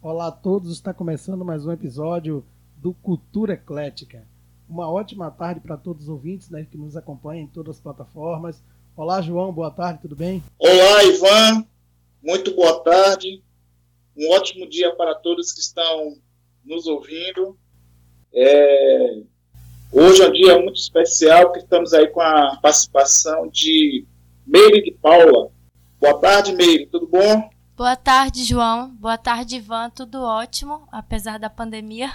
[0.00, 4.24] Olá a todos, está começando mais um episódio do Cultura Eclética.
[4.68, 8.62] Uma ótima tarde para todos os ouvintes né, que nos acompanham em todas as plataformas.
[8.96, 10.40] Olá, João, boa tarde, tudo bem?
[10.56, 11.66] Olá, Ivan,
[12.22, 13.42] muito boa tarde.
[14.16, 16.16] Um ótimo dia para todos que estão
[16.64, 17.58] nos ouvindo.
[18.32, 19.22] É...
[19.90, 24.06] Hoje é um dia muito especial que estamos aí com a participação de
[24.46, 25.50] Meire de Paula.
[26.00, 27.50] Boa tarde, Meire, tudo bom?
[27.78, 28.90] Boa tarde, João.
[28.96, 29.88] Boa tarde, Ivan.
[29.90, 32.10] Tudo ótimo, apesar da pandemia.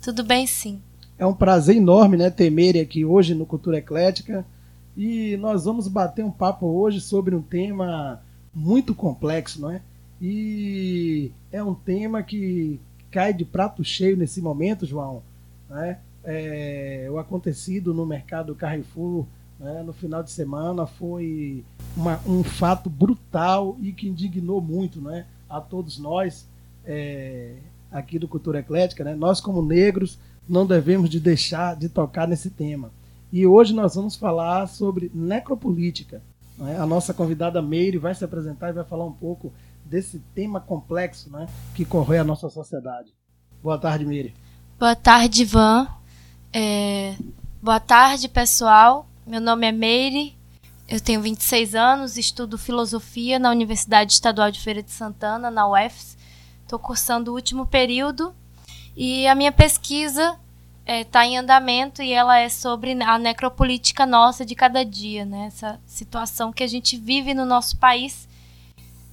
[0.00, 0.80] Tudo bem, sim.
[1.18, 4.46] É um prazer enorme, né, ter Meire aqui hoje no Cultura Eclética.
[4.96, 8.22] E nós vamos bater um papo hoje sobre um tema
[8.54, 9.82] muito complexo, não é?
[10.22, 12.78] E é um tema que
[13.10, 15.20] cai de prato cheio nesse momento, João.
[15.68, 15.98] Né?
[16.22, 19.26] É, o acontecido no mercado Carrefour
[19.58, 21.64] né, no final de semana foi
[21.96, 26.46] uma, um fato brutal e que indignou muito né, a todos nós
[26.84, 27.54] é,
[27.90, 29.04] aqui do Cultura Eclética.
[29.04, 30.18] Né, nós, como negros,
[30.48, 32.90] não devemos de deixar de tocar nesse tema.
[33.32, 36.20] E hoje nós vamos falar sobre necropolítica.
[36.58, 36.78] Né?
[36.78, 39.52] A nossa convidada Meire vai se apresentar e vai falar um pouco
[39.84, 43.12] desse tema complexo né, que corrói a nossa sociedade.
[43.62, 44.34] Boa tarde, Meire.
[44.78, 45.86] Boa tarde, Ivan.
[46.52, 47.14] É...
[47.62, 49.06] Boa tarde, pessoal.
[49.26, 50.34] Meu nome é Meire,
[50.90, 56.18] eu tenho 26 anos, estudo filosofia na Universidade Estadual de Feira de Santana, na UFS.
[56.64, 58.34] Estou cursando o último período
[58.96, 60.36] e a minha pesquisa
[60.80, 65.24] está é, tá em andamento e ela é sobre a necropolítica nossa de cada dia,
[65.24, 65.46] né?
[65.46, 68.28] essa situação que a gente vive no nosso país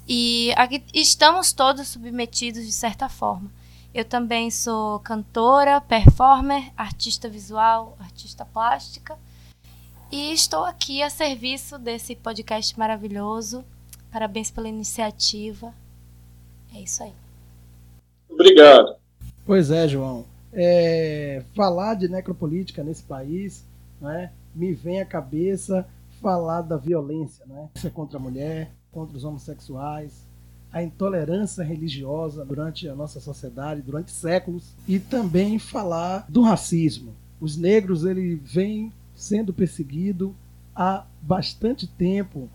[0.07, 3.51] e aqui estamos todos submetidos de certa forma.
[3.93, 9.15] Eu também sou cantora, performer, artista visual, artista plástica
[10.11, 13.63] e estou aqui a serviço desse podcast maravilhoso.
[14.11, 15.73] Parabéns pela iniciativa.
[16.73, 17.13] É isso aí.
[18.29, 18.95] Obrigado.
[19.45, 20.25] Pois é, João.
[20.53, 23.63] É, falar de necropolítica nesse país
[24.01, 25.87] né, me vem à cabeça
[26.21, 30.25] falar da violência né, contra a mulher, contra os homossexuais,
[30.71, 37.13] a intolerância religiosa durante a nossa sociedade, durante séculos, e também falar do racismo.
[37.39, 40.35] Os negros ele vêm sendo perseguido
[40.75, 42.47] há bastante tempo,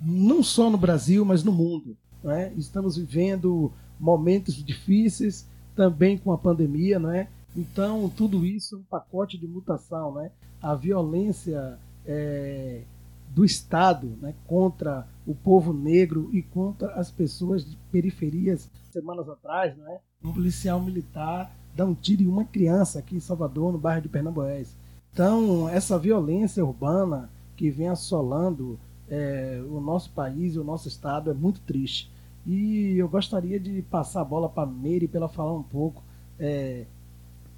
[0.00, 1.96] não só no Brasil, mas no mundo.
[2.24, 2.52] É?
[2.56, 7.28] Estamos vivendo momentos difíceis, também com a pandemia, não é?
[7.56, 10.14] Então, tudo isso é um pacote de mutação.
[10.14, 10.30] Né?
[10.62, 12.82] A violência é,
[13.30, 18.70] do Estado né, contra o povo negro e contra as pessoas de periferias.
[18.92, 23.72] Semanas atrás, né, um policial militar dá um tiro em uma criança aqui em Salvador,
[23.72, 24.76] no bairro de Pernambués.
[25.18, 28.78] Então, essa violência urbana que vem assolando
[29.10, 32.08] é, o nosso país e o nosso estado é muito triste.
[32.46, 36.04] E eu gostaria de passar a bola para a Meire para ela falar um pouco
[36.38, 36.84] é,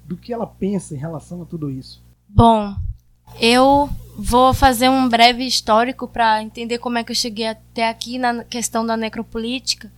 [0.05, 2.03] do que ela pensa em relação a tudo isso.
[2.27, 2.73] Bom,
[3.39, 8.17] eu vou fazer um breve histórico para entender como é que eu cheguei até aqui
[8.17, 9.91] na questão da necropolítica,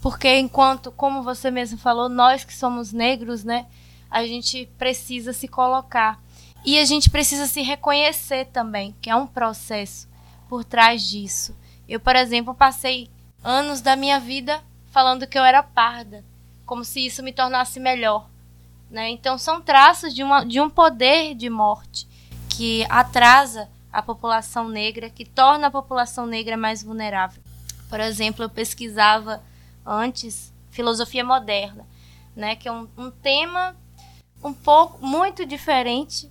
[0.00, 3.66] porque enquanto, como você mesmo falou, nós que somos negros, né,
[4.08, 6.22] a gente precisa se colocar
[6.64, 10.08] e a gente precisa se reconhecer também, que é um processo
[10.48, 11.56] por trás disso.
[11.88, 13.08] Eu, por exemplo, passei
[13.42, 16.24] anos da minha vida falando que eu era parda,
[16.66, 18.28] como se isso me tornasse melhor.
[18.90, 19.08] Né?
[19.10, 22.06] Então, são traços de, uma, de um poder de morte
[22.48, 27.42] que atrasa a população negra, que torna a população negra mais vulnerável.
[27.88, 29.42] Por exemplo, eu pesquisava
[29.84, 31.86] antes filosofia moderna,
[32.36, 33.74] né, que é um, um tema
[34.42, 36.28] um pouco muito diferente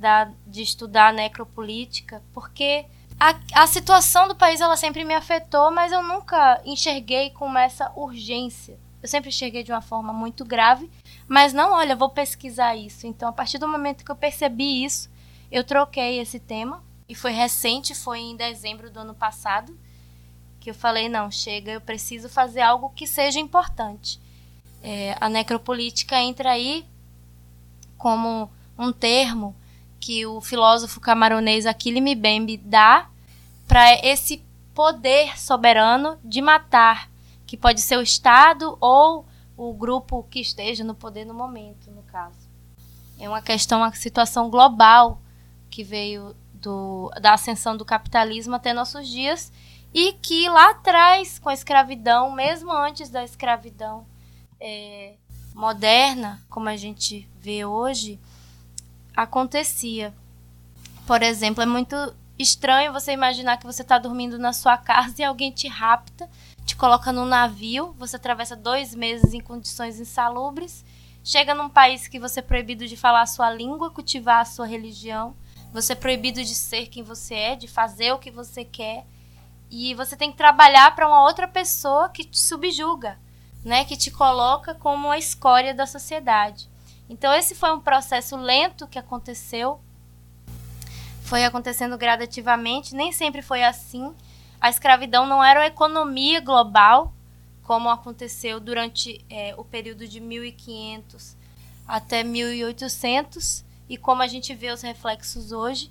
[0.00, 2.86] da, de estudar necropolítica, porque
[3.18, 7.92] a, a situação do país ela sempre me afetou, mas eu nunca enxerguei com essa
[7.94, 8.78] urgência.
[9.02, 10.90] Eu sempre enxerguei de uma forma muito grave,
[11.28, 13.06] mas não, olha, vou pesquisar isso.
[13.06, 15.10] Então, a partir do momento que eu percebi isso,
[15.52, 19.78] eu troquei esse tema e foi recente, foi em dezembro do ano passado,
[20.58, 24.20] que eu falei, não, chega, eu preciso fazer algo que seja importante.
[24.82, 26.86] É, a necropolítica entra aí
[27.98, 29.54] como um termo
[30.00, 33.08] que o filósofo camaronês Achille Mbembe dá
[33.68, 34.42] para esse
[34.74, 37.10] poder soberano de matar,
[37.46, 39.26] que pode ser o Estado ou
[39.56, 42.48] o grupo que esteja no poder no momento, no caso.
[43.18, 45.20] É uma questão, uma situação global
[45.68, 49.52] que veio do, da ascensão do capitalismo até nossos dias
[49.92, 54.06] e que lá atrás, com a escravidão, mesmo antes da escravidão
[54.58, 55.14] é,
[55.54, 58.18] moderna, como a gente vê hoje,
[59.16, 60.14] acontecia.
[61.06, 61.96] Por exemplo, é muito
[62.38, 66.28] estranho você imaginar que você está dormindo na sua casa e alguém te rapta,
[66.64, 70.84] te coloca num navio, você atravessa dois meses em condições insalubres,
[71.22, 74.66] chega num país que você é proibido de falar a sua língua, cultivar a sua
[74.66, 75.34] religião,
[75.72, 79.04] você é proibido de ser quem você é, de fazer o que você quer,
[79.70, 83.18] e você tem que trabalhar para uma outra pessoa que te subjuga,
[83.64, 86.68] né, que te coloca como a escória da sociedade.
[87.10, 89.80] Então esse foi um processo lento que aconteceu,
[91.22, 94.14] foi acontecendo gradativamente, nem sempre foi assim.
[94.60, 97.12] A escravidão não era uma economia global,
[97.64, 101.36] como aconteceu durante é, o período de 1500
[101.86, 105.90] até 1800 e como a gente vê os reflexos hoje.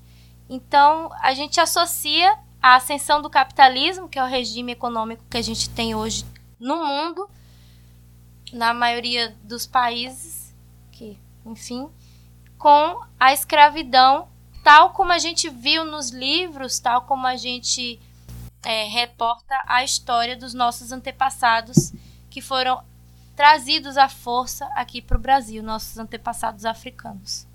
[0.50, 5.42] Então, a gente associa a ascensão do capitalismo, que é o regime econômico que a
[5.42, 6.26] gente tem hoje
[6.58, 7.30] no mundo,
[8.54, 10.39] na maioria dos países,
[11.46, 11.90] enfim,
[12.58, 14.28] com a escravidão,
[14.64, 18.00] tal como a gente viu nos livros, tal como a gente
[18.64, 21.94] é, reporta a história dos nossos antepassados
[22.30, 22.84] que foram
[23.36, 27.48] trazidos à força aqui para o Brasil, nossos antepassados africanos.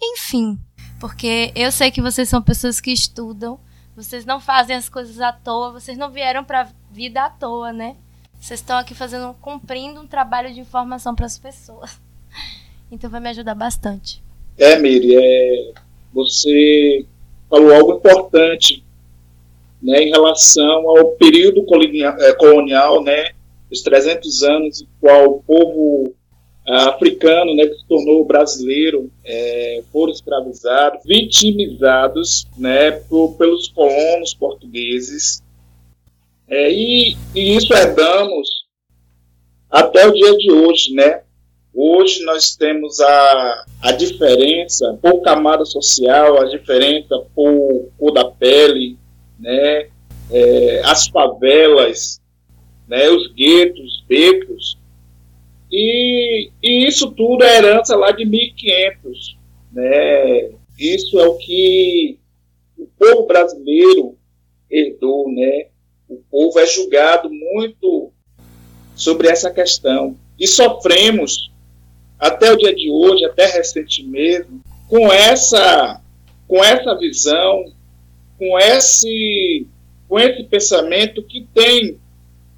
[0.00, 0.58] Enfim,
[1.00, 3.58] porque eu sei que vocês são pessoas que estudam,
[3.94, 7.72] vocês não fazem as coisas à toa, vocês não vieram para a vida à toa,
[7.72, 7.96] né?
[8.40, 12.00] Vocês estão aqui fazendo, cumprindo um trabalho de informação para as pessoas.
[12.92, 14.22] Então vai me ajudar bastante.
[14.58, 15.72] É, Miri, é,
[16.12, 17.06] você
[17.48, 18.84] falou algo importante
[19.82, 23.30] né, em relação ao período colonial, é, colonial né,
[23.70, 26.14] os 300 anos, em qual o povo
[26.68, 35.42] africano, né, que se tornou brasileiro, é, foram escravizados, vitimizados, né, por, pelos colonos portugueses,
[36.46, 38.66] é, e, e, isso herdamos
[39.70, 41.21] até o dia de hoje, né?
[41.74, 48.98] Hoje nós temos a, a diferença por camada social, a diferença por cor da pele,
[49.38, 49.88] né?
[50.30, 52.20] É, as favelas,
[52.88, 53.08] né?
[53.10, 54.78] os guetos, os becos,
[55.72, 59.38] e, e isso tudo é herança lá de 1500.
[59.72, 60.50] Né?
[60.78, 62.18] Isso é o que
[62.76, 64.18] o povo brasileiro
[64.70, 65.32] herdou.
[65.32, 65.68] Né?
[66.06, 68.12] O povo é julgado muito
[68.94, 70.14] sobre essa questão.
[70.38, 71.50] E sofremos,
[72.22, 76.00] até o dia de hoje, até recentemente mesmo, com essa,
[76.48, 77.64] com essa visão,
[78.38, 79.66] com esse,
[80.08, 81.98] com esse pensamento que tem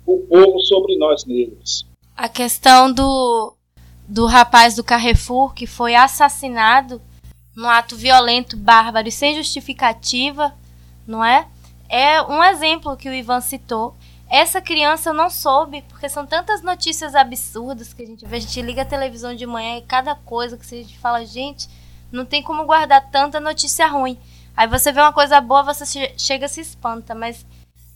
[0.07, 3.55] o povo sobre nós negros a questão do,
[4.09, 7.01] do rapaz do Carrefour que foi assassinado
[7.55, 10.55] num ato violento, bárbaro e sem justificativa,
[11.07, 11.47] não é?
[11.89, 13.95] É um exemplo que o Ivan citou.
[14.35, 18.35] Essa criança não soube, porque são tantas notícias absurdas que a gente vê.
[18.35, 21.69] A gente liga a televisão de manhã e cada coisa que a gente fala, gente,
[22.11, 24.19] não tem como guardar tanta notícia ruim.
[24.57, 27.47] Aí você vê uma coisa boa, você chega e se espanta, mas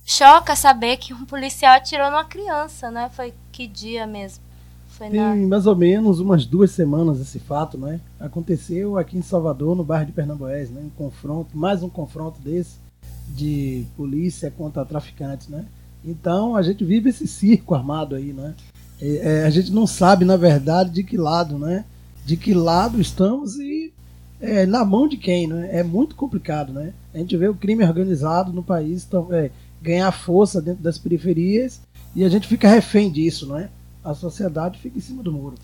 [0.06, 3.11] choca saber que um policial atirou numa criança, né?
[3.12, 4.44] Foi que dia mesmo?
[4.90, 5.35] Foi Tem na...
[5.35, 8.00] mais ou menos umas duas semanas esse fato, né?
[8.20, 10.82] Aconteceu aqui em Salvador, no bairro de Pernambués, né?
[10.85, 12.79] Um confronto, mais um confronto desse
[13.26, 15.67] de polícia contra traficantes, né?
[16.08, 18.55] Então a gente vive esse circo armado aí, né?
[19.00, 21.84] É, é, a gente não sabe, na verdade, de que lado, né?
[22.25, 23.93] De que lado estamos e
[24.40, 25.69] é, na mão de quem, né?
[25.72, 26.93] É muito complicado, né?
[27.14, 29.50] A gente vê o crime organizado no país, então, é,
[29.81, 31.81] ganhar força dentro das periferias
[32.14, 33.69] e a gente fica refém disso, não é?
[34.02, 35.56] A sociedade fica em cima do muro.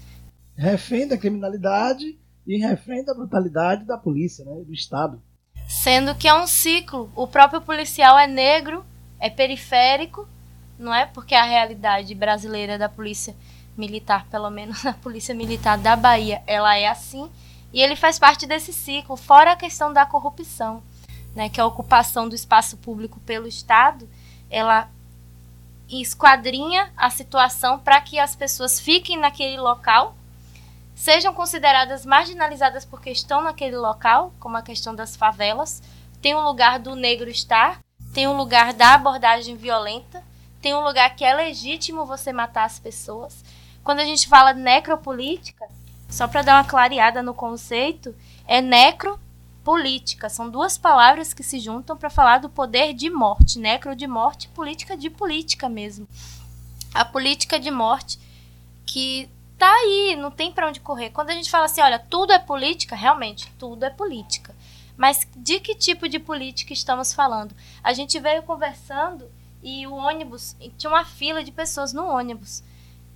[0.56, 2.16] Refém da criminalidade
[2.46, 4.62] e refém da brutalidade da polícia, né?
[4.64, 5.20] do Estado.
[5.68, 7.10] Sendo que é um ciclo.
[7.16, 8.84] O próprio policial é negro,
[9.18, 10.28] é periférico,
[10.84, 11.06] não é?
[11.06, 13.34] Porque a realidade brasileira da polícia
[13.76, 17.30] militar, pelo menos a polícia militar da Bahia, ela é assim.
[17.72, 20.82] E ele faz parte desse ciclo, fora a questão da corrupção
[21.34, 24.08] né, que é a ocupação do espaço público pelo Estado,
[24.48, 24.88] ela
[25.88, 30.14] esquadrinha a situação para que as pessoas fiquem naquele local,
[30.94, 35.82] sejam consideradas marginalizadas porque estão naquele local, como a questão das favelas,
[36.22, 37.80] tem um lugar do negro estar,
[38.14, 40.22] tem um lugar da abordagem violenta,
[40.64, 43.44] tem um lugar que é legítimo você matar as pessoas.
[43.82, 45.68] Quando a gente fala necropolítica,
[46.08, 48.16] só para dar uma clareada no conceito,
[48.46, 49.20] é necro
[49.62, 50.30] política.
[50.30, 54.48] São duas palavras que se juntam para falar do poder de morte, necro de morte,
[54.48, 56.08] política de política mesmo.
[56.94, 58.18] A política de morte
[58.86, 59.28] que
[59.58, 61.10] tá aí, não tem para onde correr.
[61.10, 64.56] Quando a gente fala assim, olha, tudo é política, realmente, tudo é política.
[64.96, 67.54] Mas de que tipo de política estamos falando?
[67.82, 69.30] A gente veio conversando
[69.64, 72.62] e o ônibus, tinha uma fila de pessoas no ônibus.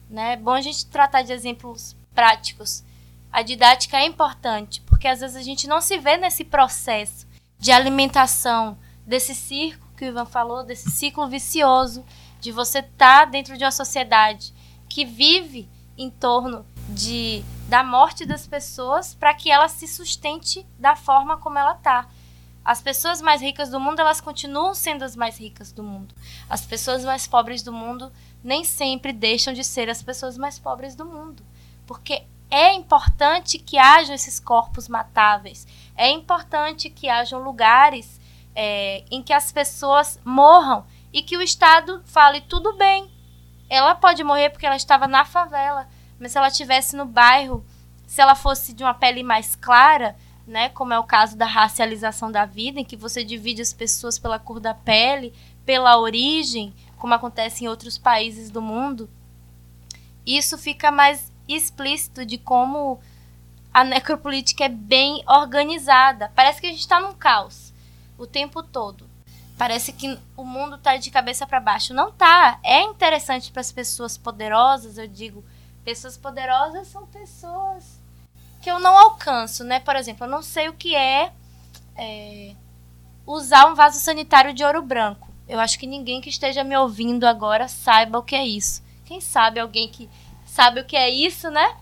[0.09, 0.33] Né?
[0.33, 2.83] É bom a gente tratar de exemplos práticos.
[3.31, 7.29] A didática é importante, porque às vezes a gente não se vê nesse processo
[7.59, 12.03] de alimentação desse circo que o Ivan falou, desse ciclo vicioso
[12.41, 14.55] de você estar tá dentro de uma sociedade
[14.89, 20.97] que vive em torno de da morte das pessoas para que ela se sustente da
[20.97, 22.09] forma como ela está.
[22.65, 26.15] As pessoas mais ricas do mundo, elas continuam sendo as mais ricas do mundo.
[26.51, 28.13] As pessoas mais pobres do mundo
[28.43, 31.43] nem sempre deixam de ser as pessoas mais pobres do mundo.
[31.87, 35.67] Porque é importante que hajam esses corpos matáveis.
[35.97, 38.21] É importante que hajam lugares
[38.55, 43.11] é, em que as pessoas morram e que o Estado fale tudo bem.
[43.69, 45.89] Ela pode morrer porque ela estava na favela,
[46.19, 47.65] mas se ela estivesse no bairro,
[48.07, 50.17] se ela fosse de uma pele mais clara,
[50.49, 54.19] né, como é o caso da racialização da vida, em que você divide as pessoas
[54.19, 55.33] pela cor da pele,
[55.65, 59.09] pela origem, como acontece em outros países do mundo,
[60.27, 63.01] isso fica mais explícito de como
[63.73, 66.33] a necropolítica é bem organizada.
[66.35, 67.73] Parece que a gente está num caos
[68.19, 69.09] o tempo todo.
[69.57, 71.95] Parece que o mundo está de cabeça para baixo.
[71.95, 72.61] Não tá.
[72.63, 75.45] É interessante para as pessoas poderosas, eu digo,
[75.85, 77.98] pessoas poderosas são pessoas
[78.61, 79.81] que eu não alcanço, né?
[79.81, 81.33] Por exemplo, eu não sei o que é,
[81.97, 82.55] é
[83.27, 85.29] usar um vaso sanitário de ouro branco.
[85.49, 88.83] Eu acho que ninguém que esteja me ouvindo agora saiba o que é isso.
[89.05, 90.09] Quem sabe alguém que
[90.45, 91.77] sabe o que é isso, né?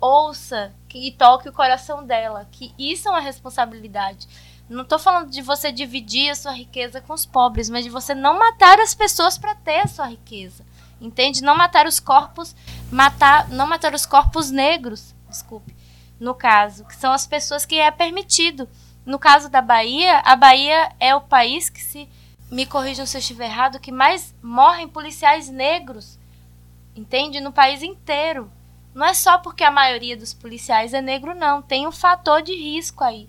[0.00, 4.26] Ouça e toque o coração dela, que isso é uma responsabilidade.
[4.68, 8.14] Não estou falando de você dividir a sua riqueza com os pobres, mas de você
[8.14, 10.64] não matar as pessoas para ter a sua riqueza.
[11.00, 11.42] Entende?
[11.42, 12.54] Não matar os corpos,
[12.90, 15.74] matar, não matar os corpos negros, desculpe,
[16.18, 18.68] no caso, que são as pessoas que é permitido.
[19.04, 22.08] No caso da Bahia, a Bahia é o país que se
[22.50, 26.18] me corrijam se eu estiver errado, que mais morrem policiais negros
[26.98, 27.40] entende?
[27.40, 28.50] No país inteiro.
[28.94, 31.62] Não é só porque a maioria dos policiais é negro, não.
[31.62, 33.28] Tem um fator de risco aí.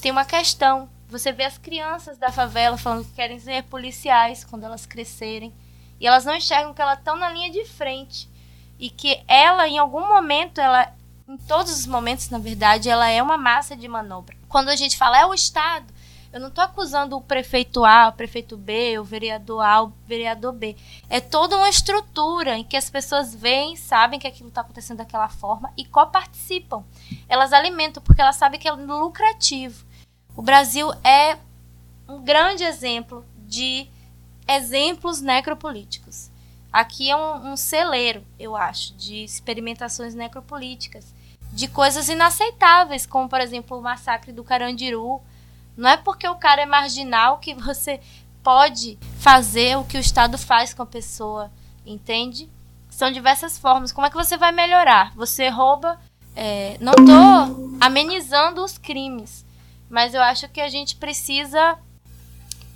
[0.00, 0.88] Tem uma questão.
[1.08, 5.52] Você vê as crianças da favela falando que querem ser policiais quando elas crescerem.
[6.00, 8.28] E elas não enxergam que elas estão na linha de frente.
[8.78, 10.92] E que ela, em algum momento, ela.
[11.28, 14.34] Em todos os momentos, na verdade, ela é uma massa de manobra.
[14.48, 15.92] Quando a gente fala é o Estado,
[16.32, 20.54] eu não estou acusando o prefeito A, o prefeito B, o vereador A, o vereador
[20.54, 20.74] B.
[21.10, 25.28] É toda uma estrutura em que as pessoas veem, sabem que aquilo está acontecendo daquela
[25.28, 26.82] forma e coparticipam.
[27.28, 29.84] Elas alimentam porque elas sabem que é lucrativo.
[30.34, 31.36] O Brasil é
[32.08, 33.86] um grande exemplo de
[34.48, 36.30] exemplos necropolíticos.
[36.72, 41.14] Aqui é um, um celeiro, eu acho, de experimentações necropolíticas,
[41.52, 45.20] de coisas inaceitáveis, como, por exemplo, o massacre do Carandiru,
[45.76, 48.00] não é porque o cara é marginal que você
[48.42, 51.50] pode fazer o que o Estado faz com a pessoa,
[51.84, 52.48] entende?
[52.90, 53.92] São diversas formas.
[53.92, 55.14] Como é que você vai melhorar?
[55.14, 56.00] Você rouba.
[56.34, 59.44] É, não estou amenizando os crimes,
[59.90, 61.76] mas eu acho que a gente precisa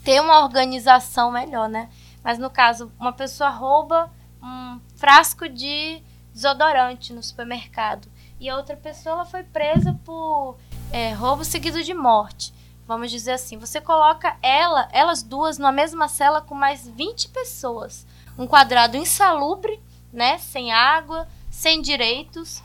[0.05, 1.89] ter uma organização melhor, né?
[2.25, 4.11] Mas no caso, uma pessoa rouba
[4.43, 6.03] um frasco de
[6.35, 8.09] desodorante no supermercado
[8.43, 10.59] e a outra pessoa ela foi presa por
[10.93, 12.53] é, roubo seguido de morte
[12.87, 18.07] vamos dizer assim, você coloca ela, elas duas numa mesma cela com mais 20 pessoas.
[18.37, 19.81] Um quadrado insalubre,
[20.13, 22.63] né, sem água, sem direitos,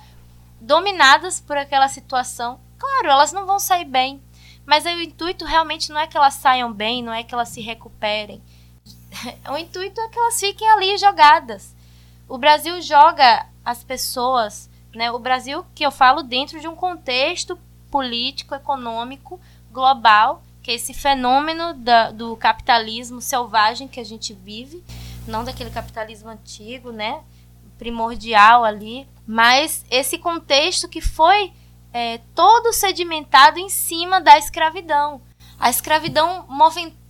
[0.59, 2.59] dominadas por aquela situação.
[2.77, 4.21] Claro, elas não vão sair bem,
[4.65, 7.61] mas o intuito realmente não é que elas saiam bem, não é que elas se
[7.61, 8.41] recuperem.
[9.49, 11.73] O intuito é que elas fiquem ali jogadas.
[12.27, 15.11] O Brasil joga as pessoas, né?
[15.11, 17.57] O Brasil que eu falo dentro de um contexto
[17.89, 19.39] político, econômico
[19.71, 24.83] global, que é esse fenômeno da, do capitalismo selvagem que a gente vive,
[25.27, 27.21] não daquele capitalismo antigo, né?
[27.77, 31.53] Primordial ali, mas esse contexto que foi
[31.93, 35.21] é, todo sedimentado em cima da escravidão.
[35.59, 36.45] A escravidão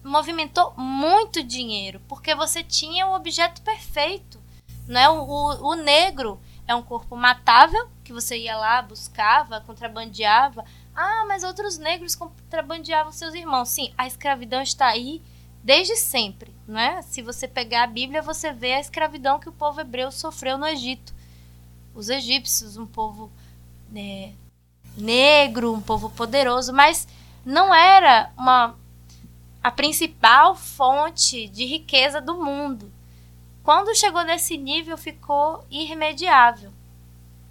[0.03, 4.39] movimentou muito dinheiro, porque você tinha o objeto perfeito.
[4.87, 5.09] Né?
[5.09, 10.65] O, o, o negro é um corpo matável, que você ia lá, buscava, contrabandeava.
[10.93, 13.69] Ah, mas outros negros contrabandeavam seus irmãos.
[13.69, 15.21] Sim, a escravidão está aí
[15.63, 17.01] desde sempre, não é?
[17.01, 20.67] Se você pegar a Bíblia, você vê a escravidão que o povo hebreu sofreu no
[20.67, 21.13] Egito.
[21.95, 23.31] Os egípcios, um povo
[23.89, 24.33] né,
[24.97, 27.07] negro, um povo poderoso, mas
[27.45, 28.75] não era uma
[29.63, 32.91] a principal fonte de riqueza do mundo.
[33.67, 36.71] Quando chegou nesse nível, ficou irremediável.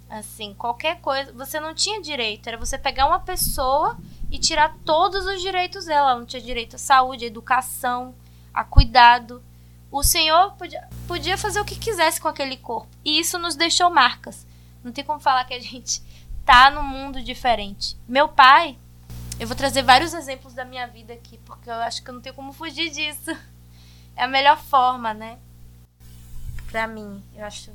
[0.09, 3.95] Assim, qualquer coisa, você não tinha direito, era você pegar uma pessoa
[4.31, 6.09] e tirar todos os direitos dela.
[6.09, 8.15] Ela não tinha direito à saúde, à educação,
[8.51, 9.43] a cuidado.
[9.91, 12.89] O Senhor podia, podia fazer o que quisesse com aquele corpo.
[13.05, 14.47] E isso nos deixou marcas.
[14.83, 16.01] Não tem como falar que a gente
[16.43, 17.95] tá num mundo diferente.
[18.07, 18.75] Meu pai,
[19.39, 22.21] eu vou trazer vários exemplos da minha vida aqui, porque eu acho que eu não
[22.21, 23.37] tenho como fugir disso.
[24.15, 25.37] É a melhor forma, né?
[26.77, 27.23] Para mim.
[27.35, 27.71] Eu acho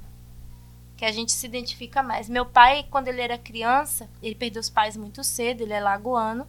[0.96, 2.28] que a gente se identifica mais.
[2.28, 6.46] Meu pai, quando ele era criança, ele perdeu os pais muito cedo, ele é lagoano,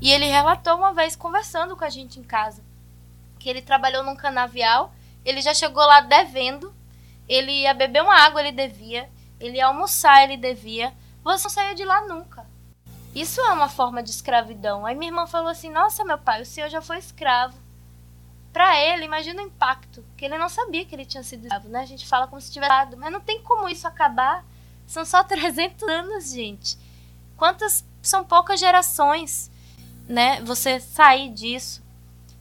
[0.00, 2.64] e ele relatou uma vez conversando com a gente em casa
[3.38, 4.92] que ele trabalhou num canavial,
[5.24, 6.74] ele já chegou lá devendo,
[7.28, 9.08] ele ia beber uma água, ele devia,
[9.38, 10.92] ele ia almoçar, ele devia.
[11.22, 12.44] Você não saía de lá nunca.
[13.14, 14.84] Isso é uma forma de escravidão.
[14.84, 17.56] Aí minha irmã falou assim: Nossa, meu pai, o senhor já foi escravo.
[18.54, 21.80] Para ele, imagina o impacto, que ele não sabia que ele tinha sido escravo, né?
[21.80, 24.46] A gente fala como se tivesse dado, mas não tem como isso acabar.
[24.86, 26.78] São só 300 anos, gente.
[27.36, 29.50] Quantas são poucas gerações,
[30.08, 30.40] né?
[30.42, 31.82] Você sair disso.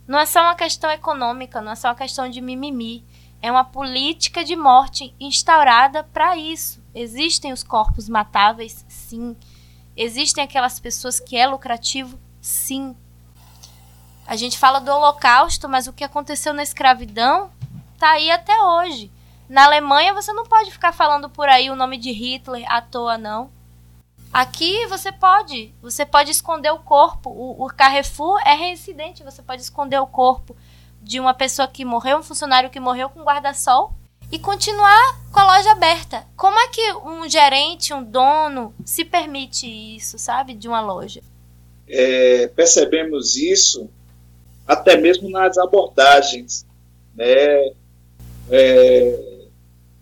[0.07, 3.03] Não é só uma questão econômica, não é só uma questão de mimimi.
[3.41, 6.79] É uma política de morte instaurada para isso.
[6.93, 9.35] Existem os corpos matáveis, sim.
[9.97, 12.95] Existem aquelas pessoas que é lucrativo, sim.
[14.25, 17.51] A gente fala do Holocausto, mas o que aconteceu na escravidão
[17.99, 19.11] tá aí até hoje.
[19.49, 23.17] Na Alemanha você não pode ficar falando por aí o nome de Hitler à toa,
[23.17, 23.51] não.
[24.31, 27.29] Aqui você pode, você pode esconder o corpo.
[27.29, 30.55] O, o Carrefour é reincidente, você pode esconder o corpo
[31.01, 33.93] de uma pessoa que morreu, um funcionário que morreu com guarda-sol
[34.31, 36.25] e continuar com a loja aberta.
[36.35, 41.21] Como é que um gerente, um dono se permite isso, sabe, de uma loja?
[41.87, 43.89] É, percebemos isso
[44.67, 46.65] até mesmo nas abordagens,
[47.15, 47.71] né?
[48.49, 49.19] É,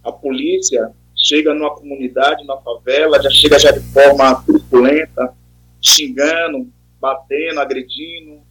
[0.04, 5.34] a polícia chega numa comunidade, numa favela, já chega já de forma truculenta,
[5.82, 6.68] xingando,
[7.00, 8.42] batendo, agredindo,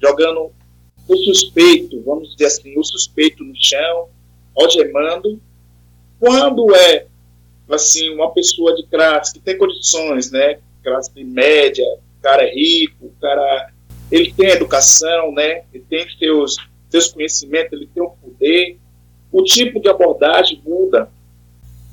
[0.00, 0.52] jogando
[1.08, 4.08] o suspeito, vamos dizer assim, o suspeito no chão,
[4.54, 5.40] algemando.
[6.20, 7.06] Quando é
[7.70, 11.84] assim uma pessoa de classe que tem condições, né, classe média,
[12.18, 13.72] o cara é rico, o cara
[14.10, 16.56] ele tem educação, né, ele tem seus
[16.90, 18.78] seus conhecimentos, ele tem o poder,
[19.30, 21.10] o tipo de abordagem muda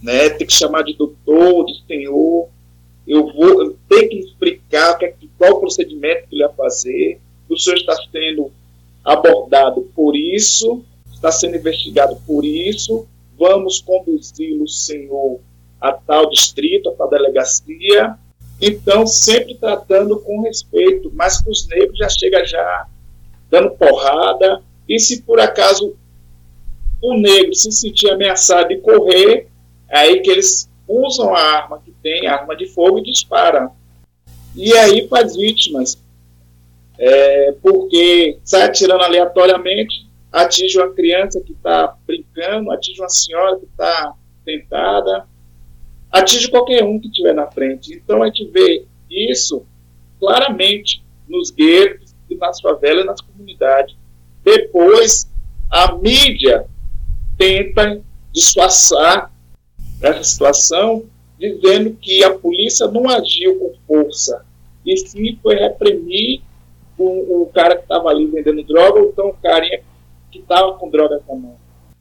[0.06, 0.30] né?
[0.30, 2.48] Tem que chamar de doutor, de senhor.
[3.08, 7.20] Eu vou eu tenho que explicar que, qual o procedimento que ele vai fazer.
[7.50, 8.52] O senhor está sendo
[9.04, 13.08] abordado por isso, está sendo investigado por isso.
[13.38, 15.40] Vamos conduzi-lo, senhor,
[15.82, 18.18] a tal distrito, a tal delegacia.
[18.62, 22.88] Então, sempre tratando com respeito, mas com os negros já chega já
[23.50, 24.62] dando porrada.
[24.88, 25.96] E se por acaso
[27.02, 29.48] o negro se sentir ameaçado e correr,
[29.90, 33.72] é aí que eles usam a arma que tem, arma de fogo, e disparam.
[34.56, 35.98] E aí faz vítimas.
[36.98, 43.66] É, porque sai atirando aleatoriamente, atinge uma criança que está brincando, atinge uma senhora que
[43.66, 44.14] está
[44.46, 45.28] tentada,
[46.16, 47.94] atinge qualquer um que estiver na frente.
[47.94, 49.66] Então a gente vê isso
[50.20, 53.96] claramente nos guetos e nas favelas nas comunidades.
[54.44, 55.30] Depois,
[55.70, 56.66] a mídia
[57.38, 58.02] tenta
[58.32, 59.32] disfarçar
[60.02, 61.04] essa situação,
[61.38, 64.46] dizendo que a polícia não agiu com força,
[64.86, 66.42] e sim foi reprimir
[66.98, 69.82] o, o cara que estava ali vendendo droga, ou então o carinha
[70.32, 71.56] que estava com droga na mão.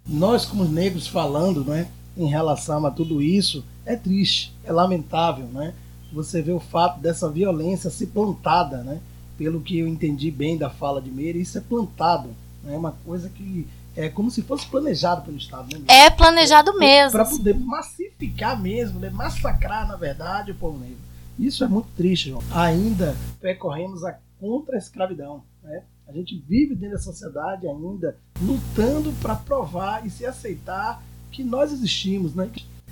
[0.07, 5.75] Nós, como negros, falando né, em relação a tudo isso, é triste, é lamentável, né?
[6.13, 9.01] Você vê o fato dessa violência ser plantada, né?
[9.37, 12.31] Pelo que eu entendi bem da fala de Meire, isso é plantado.
[12.65, 12.77] É né?
[12.77, 15.77] uma coisa que é como se fosse planejado pelo Estado.
[15.77, 15.85] Né?
[15.89, 17.13] É planejado é, mesmo.
[17.13, 19.11] Para poder massificar mesmo, né?
[19.11, 20.99] massacrar, na verdade, o povo negro.
[21.39, 22.43] Isso é muito triste, João.
[22.53, 25.43] Ainda percorremos a contra a escravidão.
[25.63, 25.83] Né?
[26.07, 31.03] A gente vive dentro da sociedade ainda lutando para provar e se aceitar
[31.35, 32.35] que nós existimos.
[32.35, 32.49] Né?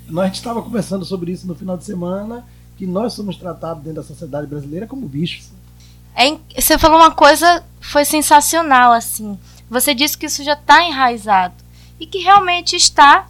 [0.09, 2.45] Nós estava conversando sobre isso no final de semana,
[2.77, 5.51] que nós somos tratados dentro da sociedade brasileira como bichos.
[6.15, 9.39] É, você falou uma coisa, foi sensacional, assim.
[9.71, 11.55] Você disse que isso já está enraizado
[11.99, 13.29] e que realmente está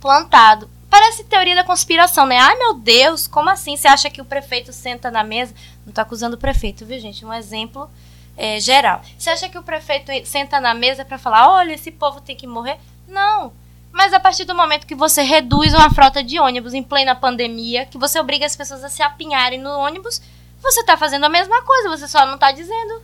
[0.00, 0.68] plantado.
[0.90, 2.38] Parece teoria da conspiração, né?
[2.38, 3.76] Ai meu Deus, como assim?
[3.76, 5.54] Você acha que o prefeito senta na mesa?
[5.84, 7.24] Não estou acusando o prefeito, viu, gente?
[7.24, 7.88] Um exemplo
[8.36, 9.02] é, geral.
[9.16, 12.46] Você acha que o prefeito senta na mesa para falar: olha, esse povo tem que
[12.46, 12.78] morrer?
[13.06, 13.52] Não.
[13.92, 17.84] Mas a partir do momento que você reduz uma frota de ônibus em plena pandemia,
[17.84, 20.20] que você obriga as pessoas a se apinharem no ônibus,
[20.62, 23.02] você está fazendo a mesma coisa, você só não está dizendo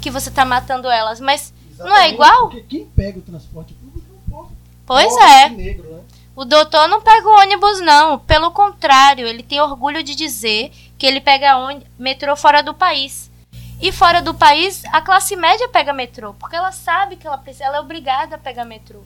[0.00, 1.20] que você está matando elas.
[1.20, 2.48] Mas não é igual?
[2.48, 4.52] Porque quem pega o transporte público é o povo.
[4.86, 5.48] Pois é.
[5.50, 6.00] Negro, né?
[6.34, 8.18] O doutor não pega o ônibus, não.
[8.18, 11.54] Pelo contrário, ele tem orgulho de dizer que ele pega
[11.98, 13.30] metrô fora do país.
[13.80, 17.64] E fora do país, a classe média pega metrô, porque ela sabe que ela precisa,
[17.64, 19.02] ela é obrigada a pegar metrô.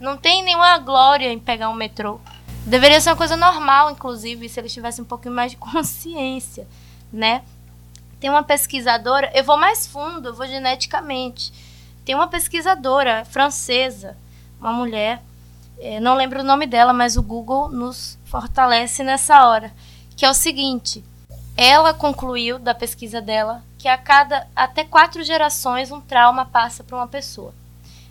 [0.00, 2.20] Não tem nenhuma glória em pegar um metrô.
[2.66, 6.66] Deveria ser uma coisa normal, inclusive, se eles tivessem um pouquinho mais de consciência,
[7.12, 7.42] né?
[8.18, 11.52] Tem uma pesquisadora, eu vou mais fundo, eu vou geneticamente.
[12.04, 14.16] Tem uma pesquisadora francesa,
[14.58, 15.22] uma mulher,
[15.78, 19.72] é, não lembro o nome dela, mas o Google nos fortalece nessa hora,
[20.16, 21.04] que é o seguinte:
[21.56, 26.96] ela concluiu da pesquisa dela que a cada até quatro gerações um trauma passa para
[26.96, 27.54] uma pessoa.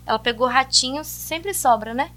[0.06, 2.10] Ela pegou ratinhos, sempre sobra, né?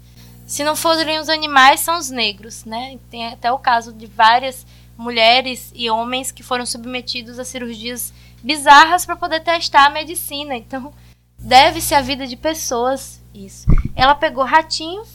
[0.46, 2.98] Se não forem os animais, são os negros, né?
[3.10, 9.04] Tem até o caso de várias mulheres e homens que foram submetidos a cirurgias bizarras
[9.04, 10.56] para poder testar a medicina.
[10.56, 10.92] Então,
[11.38, 13.66] deve-se à vida de pessoas isso.
[13.94, 15.08] Ela pegou ratinhos,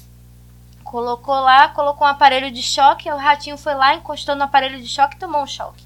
[0.84, 4.88] colocou lá, colocou um aparelho de choque, o ratinho foi lá, encostou no aparelho de
[4.88, 5.84] choque e tomou um choque.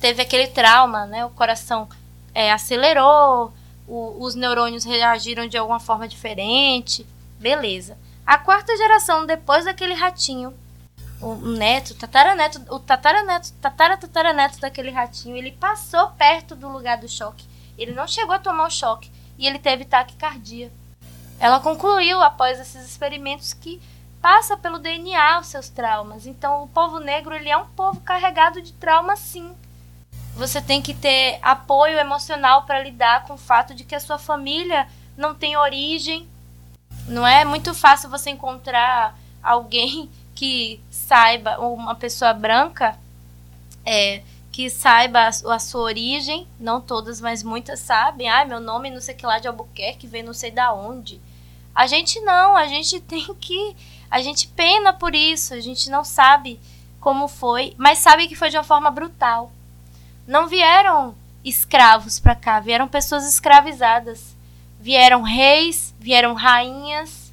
[0.00, 1.24] Teve aquele trauma, né?
[1.26, 1.88] O coração
[2.34, 3.52] é, acelerou,
[3.90, 7.04] o, os neurônios reagiram de alguma forma diferente.
[7.38, 7.98] Beleza.
[8.24, 10.54] A quarta geração, depois daquele ratinho,
[11.20, 17.44] o neto, tataraneto, o tataraneto, tataratataraneto daquele ratinho, ele passou perto do lugar do choque.
[17.76, 20.70] Ele não chegou a tomar o choque e ele teve taquicardia.
[21.40, 23.80] Ela concluiu após esses experimentos que
[24.22, 26.26] passa pelo DNA os seus traumas.
[26.26, 29.54] Então, o povo negro ele é um povo carregado de trauma, sim.
[30.34, 34.18] Você tem que ter apoio emocional para lidar com o fato de que a sua
[34.18, 36.26] família não tem origem.
[37.06, 42.98] Não é muito fácil você encontrar alguém que saiba, uma pessoa branca,
[43.84, 48.28] é, que saiba a, sua origem, não todas, mas muitas sabem.
[48.28, 51.20] Ah, meu nome não sei que lá de Albuquerque, vem não sei da onde.
[51.74, 53.76] A gente não, a gente tem que.
[54.10, 56.58] A gente pena por isso, a gente não sabe
[57.00, 59.52] como foi, mas sabe que foi de uma forma brutal.
[60.30, 64.36] Não vieram escravos para cá, vieram pessoas escravizadas.
[64.80, 67.32] Vieram reis, vieram rainhas,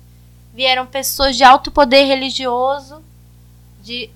[0.52, 3.04] vieram pessoas de alto poder religioso,
[3.84, 4.10] de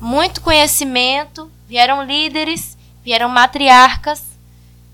[0.00, 4.24] muito conhecimento, vieram líderes, vieram matriarcas,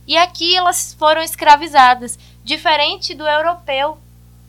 [0.05, 3.99] e aqui elas foram escravizadas, diferente do europeu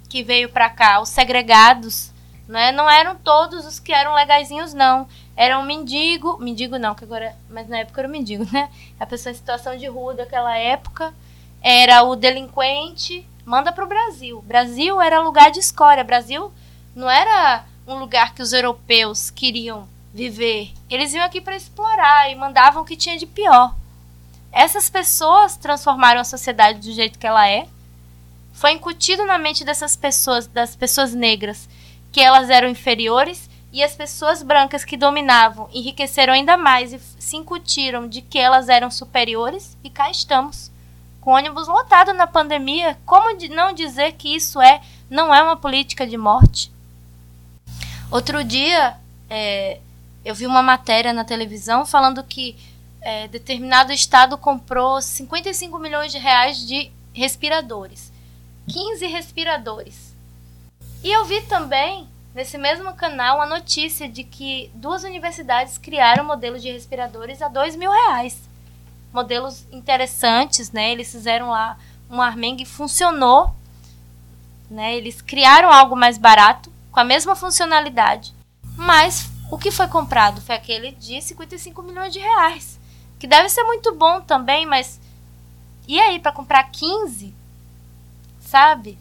[0.10, 2.09] que veio para cá, os segregados,
[2.50, 2.72] né?
[2.72, 5.08] Não eram todos os que eram legaisinhos não,
[5.38, 8.70] eram mendigo, mendigo não, que agora, mas na época era o mendigo, né?
[9.00, 11.14] A pessoa em situação de rua daquela época,
[11.62, 14.42] era o delinquente, manda para o Brasil.
[14.42, 16.52] Brasil era lugar de escória, Brasil
[16.96, 20.74] não era um lugar que os europeus queriam viver.
[20.90, 23.76] Eles iam aqui para explorar e mandavam o que tinha de pior.
[24.52, 27.68] Essas pessoas transformaram a sociedade do jeito que ela é.
[28.54, 31.70] Foi incutido na mente dessas pessoas, das pessoas negras,
[32.12, 37.38] que elas eram inferiores e as pessoas brancas que dominavam enriqueceram ainda mais e se
[37.38, 40.72] incutiram de que elas eram superiores e cá estamos.
[41.22, 46.08] Com ônibus lotado na pandemia, como não dizer que isso é não é uma política
[46.08, 46.72] de morte?
[48.10, 48.96] Outro dia,
[49.30, 49.80] é,
[50.26, 52.56] eu vi uma matéria na televisão falando que
[53.02, 58.12] é, determinado estado comprou 55 milhões de reais de respiradores.
[58.68, 60.09] 15 respiradores.
[61.04, 66.62] E eu vi também, nesse mesmo canal, a notícia de que duas universidades criaram modelos
[66.62, 68.40] de respiradores a 2 mil reais.
[69.14, 70.92] Modelos interessantes, né?
[70.92, 71.78] Eles fizeram lá
[72.10, 73.54] um armengue funcionou.
[74.70, 74.96] Né?
[74.96, 78.34] Eles criaram algo mais barato com a mesma funcionalidade,
[78.76, 82.80] mas o que foi comprado foi aquele de 55 milhões de reais,
[83.18, 85.00] que deve ser muito bom também, mas
[85.88, 87.34] e aí para comprar 15?
[88.40, 88.98] Sabe?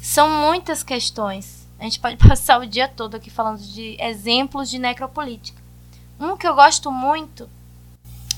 [0.00, 1.66] São muitas questões.
[1.78, 5.60] A gente pode passar o dia todo aqui falando de exemplos de necropolítica.
[6.18, 7.48] Um que eu gosto muito,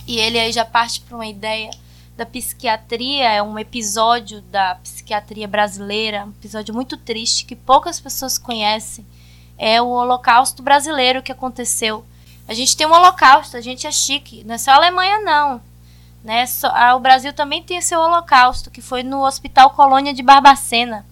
[0.07, 1.70] e ele aí já parte para uma ideia
[2.16, 8.37] da psiquiatria, é um episódio da psiquiatria brasileira, um episódio muito triste que poucas pessoas
[8.37, 9.07] conhecem.
[9.57, 12.05] É o Holocausto brasileiro que aconteceu.
[12.46, 15.62] A gente tem um Holocausto, a gente é chique, não é só a Alemanha não.
[16.23, 16.44] Né?
[16.46, 21.07] Só, a, o Brasil também tem seu Holocausto, que foi no Hospital Colônia de Barbacena.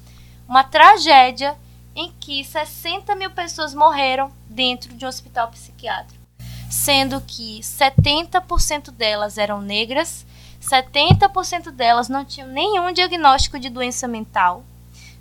[0.49, 1.55] Uma tragédia
[1.95, 6.25] em que 60 mil pessoas morreram dentro de um hospital psiquiátrico,
[6.71, 10.27] sendo que 70% delas eram negras
[10.61, 14.65] 70% delas não tinham nenhum diagnóstico de doença mental.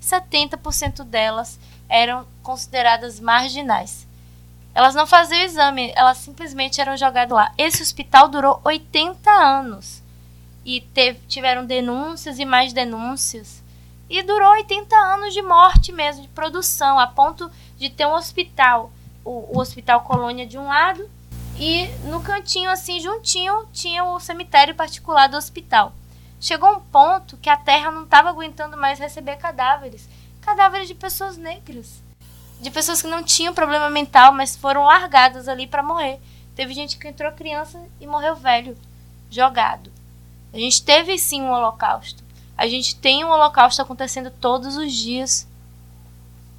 [0.01, 4.07] 70% delas eram consideradas marginais.
[4.73, 7.51] Elas não faziam exame, elas simplesmente eram jogadas lá.
[7.57, 10.03] Esse hospital durou 80 anos.
[10.65, 13.63] E teve, tiveram denúncias e mais denúncias.
[14.09, 18.91] E durou 80 anos de morte mesmo, de produção, a ponto de ter um hospital,
[19.23, 21.09] o, o Hospital Colônia de um lado
[21.59, 25.91] e no cantinho, assim, juntinho, tinha o cemitério particular do hospital.
[26.39, 30.07] Chegou um ponto que a terra não estava aguentando mais receber cadáveres
[30.47, 32.01] cadáveres de pessoas negras.
[32.61, 36.21] De pessoas que não tinham problema mental, mas foram largadas ali para morrer.
[36.55, 38.77] Teve gente que entrou criança e morreu velho,
[39.29, 39.91] jogado.
[40.53, 42.23] A gente teve sim um holocausto.
[42.57, 45.47] A gente tem um holocausto acontecendo todos os dias.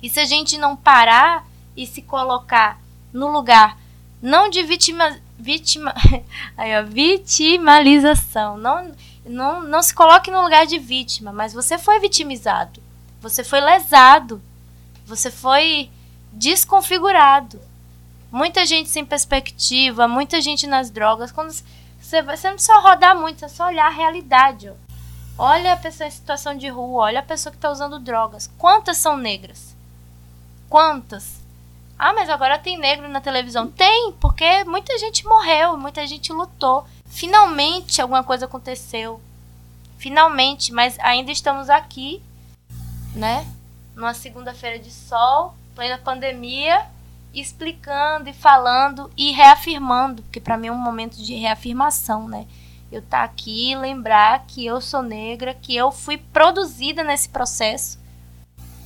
[0.00, 1.44] E se a gente não parar
[1.76, 2.80] e se colocar
[3.12, 3.76] no lugar
[4.22, 5.94] não de vítima, vítima,
[6.56, 8.92] aí, ó, vitimalização, não,
[9.24, 12.82] não, não se coloque no lugar de vítima, mas você foi vitimizado,
[13.20, 14.42] você foi lesado,
[15.06, 15.90] você foi
[16.32, 17.60] desconfigurado.
[18.30, 21.32] Muita gente sem perspectiva, muita gente nas drogas.
[21.32, 24.68] Quando você, você não precisa rodar muito, é só olhar a realidade.
[24.68, 24.87] Ó.
[25.38, 28.50] Olha a pessoa em situação de rua, olha a pessoa que está usando drogas.
[28.58, 29.72] Quantas são negras?
[30.68, 31.38] Quantas?
[31.96, 33.68] Ah, mas agora tem negro na televisão.
[33.68, 36.84] Tem, porque muita gente morreu, muita gente lutou.
[37.06, 39.20] Finalmente alguma coisa aconteceu.
[39.96, 42.20] Finalmente, mas ainda estamos aqui,
[43.14, 43.46] né?
[43.94, 46.84] Numa segunda-feira de sol, plena pandemia,
[47.32, 52.46] explicando e falando e reafirmando, porque para mim é um momento de reafirmação, né?
[52.90, 57.98] Eu estar tá aqui, lembrar que eu sou negra, que eu fui produzida nesse processo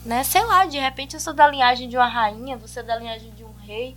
[0.05, 0.25] né?
[0.25, 3.31] Sei lá, de repente eu sou da linhagem de uma rainha, você é da linhagem
[3.33, 3.97] de um rei.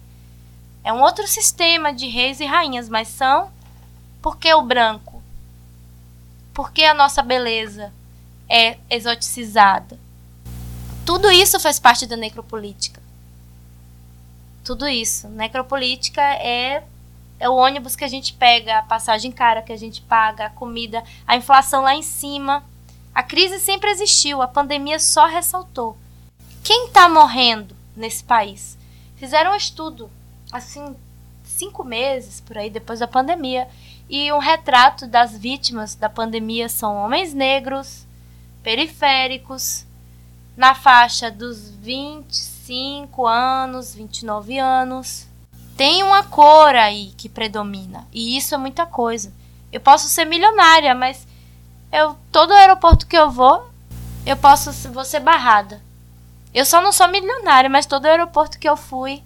[0.83, 3.51] É um outro sistema de reis e rainhas, mas são
[4.21, 5.21] por que o branco?
[6.53, 7.91] Por que a nossa beleza
[8.47, 9.97] é exoticizada?
[11.05, 13.01] Tudo isso faz parte da necropolítica.
[14.63, 15.27] Tudo isso.
[15.27, 16.83] Necropolítica é
[17.39, 20.49] é o ônibus que a gente pega, a passagem cara que a gente paga, a
[20.49, 22.63] comida, a inflação lá em cima
[23.15, 25.97] a crise sempre existiu, a pandemia só ressaltou.
[26.61, 28.77] Quem está morrendo nesse país?
[29.15, 30.11] Fizeram um estudo,
[30.51, 30.93] assim,
[31.45, 33.69] cinco meses por aí depois da pandemia,
[34.09, 38.05] e um retrato das vítimas da pandemia são homens negros,
[38.61, 39.85] periféricos,
[40.57, 45.25] na faixa dos 25 anos, 29 anos.
[45.77, 49.33] Tem uma cor aí que predomina, e isso é muita coisa.
[49.71, 51.27] Eu posso ser milionária, mas
[51.91, 53.69] eu todo aeroporto que eu vou,
[54.25, 55.81] eu posso vou ser barrada.
[56.53, 59.21] Eu só não sou milionária, mas todo aeroporto que eu fui,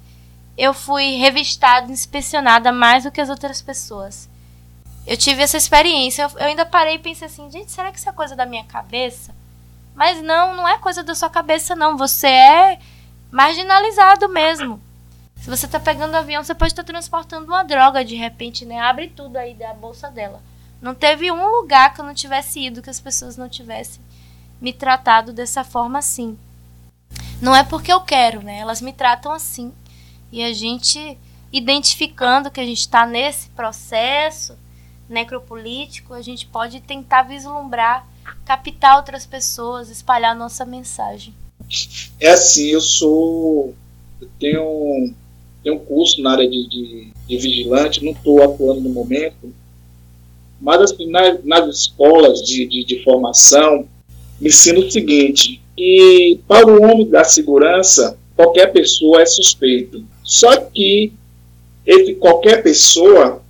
[0.58, 4.28] eu fui revistada, inspecionada mais do que as outras pessoas.
[5.06, 6.24] Eu tive essa experiência.
[6.24, 8.64] Eu, eu ainda parei e pensei assim, gente, será que isso é coisa da minha
[8.64, 9.34] cabeça?
[9.96, 11.98] Mas não, não é coisa da sua cabeça, não.
[11.98, 12.80] Você é
[13.32, 14.82] marginalizado mesmo.
[15.42, 18.80] Se você tá pegando avião, você pode estar tá transportando uma droga de repente, né?
[18.80, 20.42] Abre tudo aí da bolsa dela.
[20.82, 24.02] Não teve um lugar que eu não tivesse ido que as pessoas não tivessem
[24.62, 26.38] me tratado dessa forma assim.
[27.42, 28.60] Não é porque eu quero, né?
[28.60, 29.74] Elas me tratam assim.
[30.32, 31.18] E a gente,
[31.52, 34.58] identificando que a gente está nesse processo
[35.08, 38.08] necropolítico, a gente pode tentar vislumbrar,
[38.46, 41.34] captar outras pessoas, espalhar nossa mensagem.
[42.20, 43.74] É assim, eu sou.
[44.22, 45.14] Eu tenho,
[45.70, 49.54] tenho um curso na área de, de, de vigilante, não estou atuando no momento,
[50.60, 53.88] mas assim, nas, nas escolas de, de, de formação,
[54.40, 60.04] me ensina o seguinte, que para o homem da segurança, qualquer pessoa é suspeito.
[60.24, 61.14] Só que
[61.86, 63.42] esse qualquer pessoa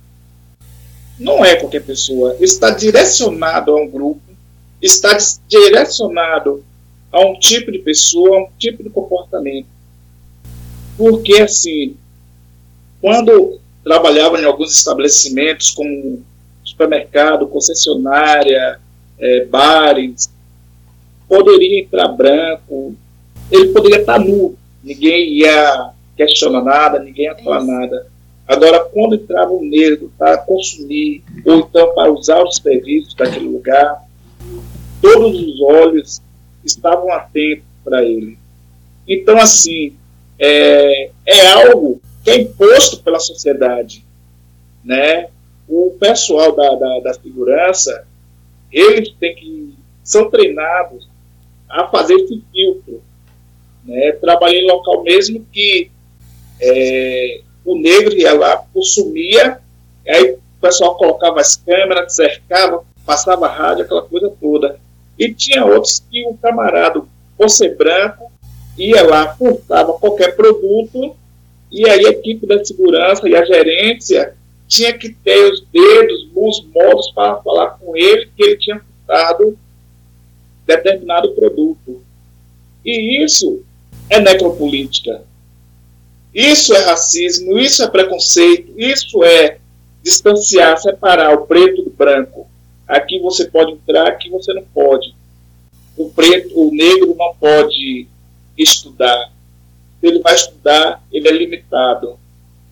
[1.18, 4.22] não é qualquer pessoa, está direcionado a um grupo,
[4.80, 5.16] está
[5.48, 6.64] direcionado
[7.12, 9.66] a um tipo de pessoa, a um tipo de comportamento.
[10.96, 11.96] Porque assim,
[13.00, 16.22] quando trabalhava em alguns estabelecimentos como
[16.62, 18.78] supermercado, concessionária,
[19.18, 20.30] é, bares,
[21.28, 22.94] poderia entrar branco,
[23.50, 28.06] ele poderia estar nu, ninguém ia questionar nada, ninguém ia falar nada.
[28.46, 34.04] Agora, quando entrava um negro para consumir, ou então para usar os serviços daquele lugar,
[35.00, 36.20] todos os olhos
[36.64, 38.38] estavam atentos para ele.
[39.06, 39.94] Então, assim,
[40.38, 44.04] é, é algo que é imposto pela sociedade,
[44.84, 45.28] né?
[45.70, 48.04] o pessoal da, da, da segurança,
[48.72, 51.08] eles têm que, são treinados
[51.68, 53.00] a fazer esse filtro.
[53.84, 54.12] Né?
[54.20, 55.88] Trabalhei em local mesmo que
[56.60, 59.60] é, o negro ia lá, consumia,
[60.06, 64.76] aí o pessoal colocava as câmeras, cercava, passava rádio, aquela coisa toda.
[65.16, 67.02] E tinha outros que o camarada,
[67.38, 68.30] por ser branco,
[68.76, 71.14] ia lá, furtava qualquer produto,
[71.70, 74.34] e aí a equipe da segurança e a gerência
[74.66, 79.58] tinha que ter os dedos, bons modos para falar com ele que ele tinha furtado
[80.66, 82.02] determinado produto.
[82.84, 83.62] E isso
[84.08, 85.22] é necropolítica.
[86.32, 89.58] Isso é racismo, isso é preconceito, isso é
[90.02, 92.48] distanciar, separar o preto do branco.
[92.86, 95.14] Aqui você pode entrar, aqui você não pode.
[95.96, 98.06] O preto, o negro não pode
[98.56, 99.32] estudar.
[100.02, 102.18] Ele vai estudar, ele é limitado,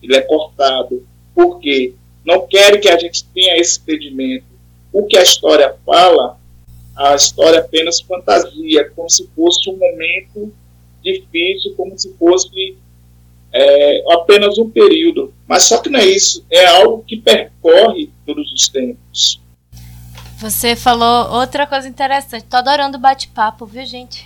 [0.01, 1.93] ele é cortado, porque
[2.25, 4.45] não querem que a gente tenha esse entendimento.
[4.91, 6.37] O que a história fala,
[6.95, 10.51] a história é apenas fantasia, como se fosse um momento
[11.01, 12.75] difícil, como se fosse
[13.51, 15.33] é, apenas um período.
[15.47, 19.39] Mas só que não é isso, é algo que percorre todos os tempos.
[20.39, 22.45] Você falou outra coisa interessante.
[22.45, 24.25] Tô adorando o bate-papo, viu, gente?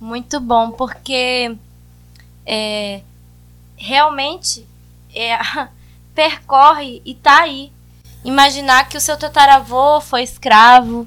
[0.00, 1.56] Muito bom, porque
[2.46, 3.02] é,
[3.76, 4.66] realmente
[5.14, 5.38] é,
[6.14, 7.72] percorre e tá aí.
[8.24, 11.06] Imaginar que o seu tataravô foi escravo,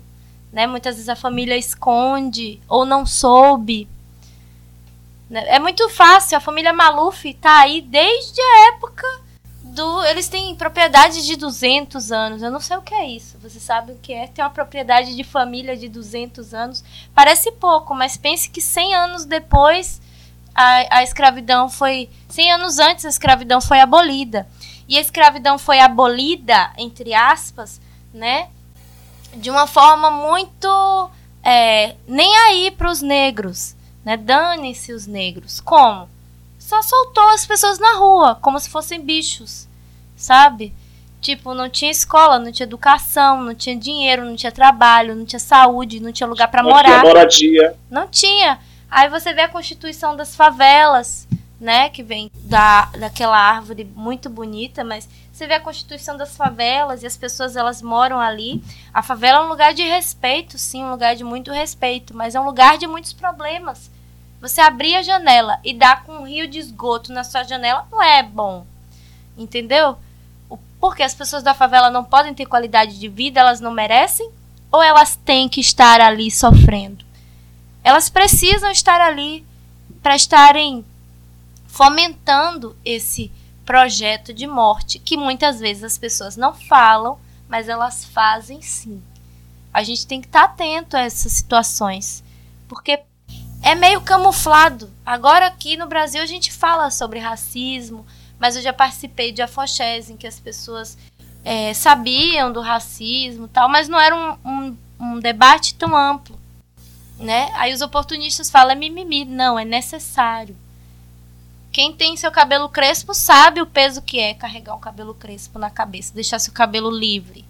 [0.51, 0.67] né?
[0.67, 3.87] Muitas vezes a família esconde ou não soube.
[5.29, 5.43] Né?
[5.47, 9.07] É muito fácil, a família Maluf tá aí desde a época
[9.63, 10.03] do.
[10.05, 12.41] Eles têm propriedade de 200 anos.
[12.41, 13.37] Eu não sei o que é isso.
[13.41, 16.83] Você sabe o que é ter uma propriedade de família de 200 anos?
[17.13, 19.99] Parece pouco, mas pense que 100 anos depois
[20.57, 22.09] a, a escravidão foi.
[22.29, 24.47] 100 anos antes a escravidão foi abolida.
[24.89, 27.79] E a escravidão foi abolida, entre aspas,
[28.11, 28.49] né?
[29.35, 31.11] De uma forma muito.
[31.43, 33.75] É, nem aí para os negros.
[34.03, 34.17] Né?
[34.17, 35.61] Dane-se os negros.
[35.61, 36.09] Como?
[36.57, 39.67] Só soltou as pessoas na rua, como se fossem bichos.
[40.15, 40.73] Sabe?
[41.21, 45.39] Tipo, não tinha escola, não tinha educação, não tinha dinheiro, não tinha trabalho, não tinha
[45.39, 46.83] saúde, não tinha lugar para morar.
[46.83, 47.75] Não tinha moradia.
[47.91, 48.59] Não tinha.
[48.89, 51.27] Aí você vê a constituição das favelas,
[51.59, 57.03] né, que vem da, daquela árvore muito bonita, mas você vê a constituição das favelas
[57.03, 58.63] e as pessoas elas moram ali.
[58.93, 62.39] A favela é um lugar de respeito, sim, um lugar de muito respeito, mas é
[62.39, 63.91] um lugar de muitos problemas.
[64.39, 68.01] Você abrir a janela e dar com um rio de esgoto na sua janela não
[68.01, 68.65] é bom.
[69.37, 69.97] Entendeu?
[70.79, 74.29] Porque as pessoas da favela não podem ter qualidade de vida, elas não merecem?
[74.71, 77.06] Ou elas têm que estar ali sofrendo?
[77.87, 79.45] Elas precisam estar ali
[80.03, 80.83] para estarem
[81.67, 83.31] fomentando esse
[83.65, 89.01] projeto de morte que muitas vezes as pessoas não falam, mas elas fazem sim.
[89.73, 92.25] A gente tem que estar tá atento a essas situações,
[92.67, 92.99] porque
[93.63, 94.91] é meio camuflado.
[95.05, 98.05] Agora aqui no Brasil a gente fala sobre racismo,
[98.37, 100.97] mas eu já participei de afoxés em que as pessoas
[101.45, 106.36] é, sabiam do racismo tal, mas não era um, um, um debate tão amplo
[107.19, 107.51] né?
[107.55, 109.25] Aí os oportunistas falam é mimimi.
[109.25, 110.55] Não, é necessário.
[111.71, 115.69] Quem tem seu cabelo crespo sabe o peso que é carregar um cabelo crespo na
[115.69, 117.45] cabeça, deixar seu cabelo livre.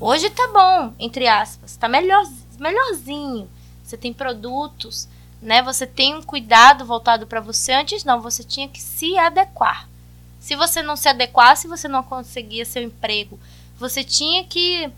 [0.00, 2.24] Hoje tá bom, entre aspas, tá melhor,
[2.58, 3.48] melhorzinho.
[3.84, 5.08] Você tem produtos,
[5.42, 5.62] né?
[5.62, 7.72] Você tem um cuidado voltado para você.
[7.72, 9.88] Antes não, você tinha que se adequar.
[10.38, 13.38] Se você não se adequasse, você não conseguia seu emprego.
[13.78, 14.90] Você tinha que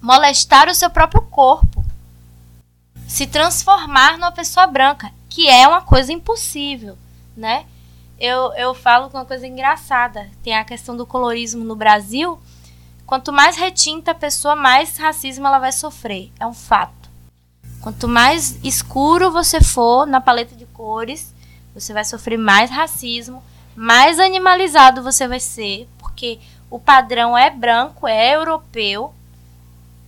[0.00, 1.75] molestar o seu próprio corpo
[3.06, 6.96] se transformar numa pessoa branca, que é uma coisa impossível,
[7.36, 7.64] né?
[8.18, 10.28] Eu, eu falo uma coisa engraçada.
[10.42, 12.38] Tem a questão do colorismo no Brasil.
[13.04, 16.32] Quanto mais retinta a pessoa, mais racismo ela vai sofrer.
[16.40, 17.10] É um fato.
[17.80, 21.34] Quanto mais escuro você for na paleta de cores,
[21.74, 23.42] você vai sofrer mais racismo,
[23.76, 26.40] mais animalizado você vai ser, porque
[26.70, 29.14] o padrão é branco, é europeu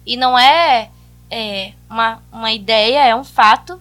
[0.05, 0.91] e não é
[1.31, 3.81] é uma, uma ideia, é um fato.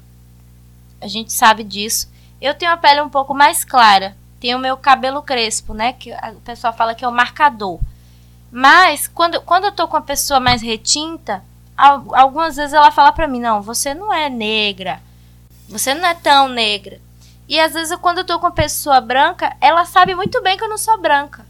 [1.01, 2.09] A gente sabe disso.
[2.41, 4.15] Eu tenho a pele um pouco mais clara.
[4.39, 5.93] Tenho o meu cabelo crespo, né?
[5.93, 7.79] Que o pessoal fala que é o marcador.
[8.51, 11.43] Mas quando, quando eu tô com a pessoa mais retinta,
[11.75, 15.01] algumas vezes ela fala pra mim: Não, você não é negra.
[15.67, 16.99] Você não é tão negra.
[17.47, 20.63] E às vezes, quando eu tô com a pessoa branca, ela sabe muito bem que
[20.63, 21.45] eu não sou branca.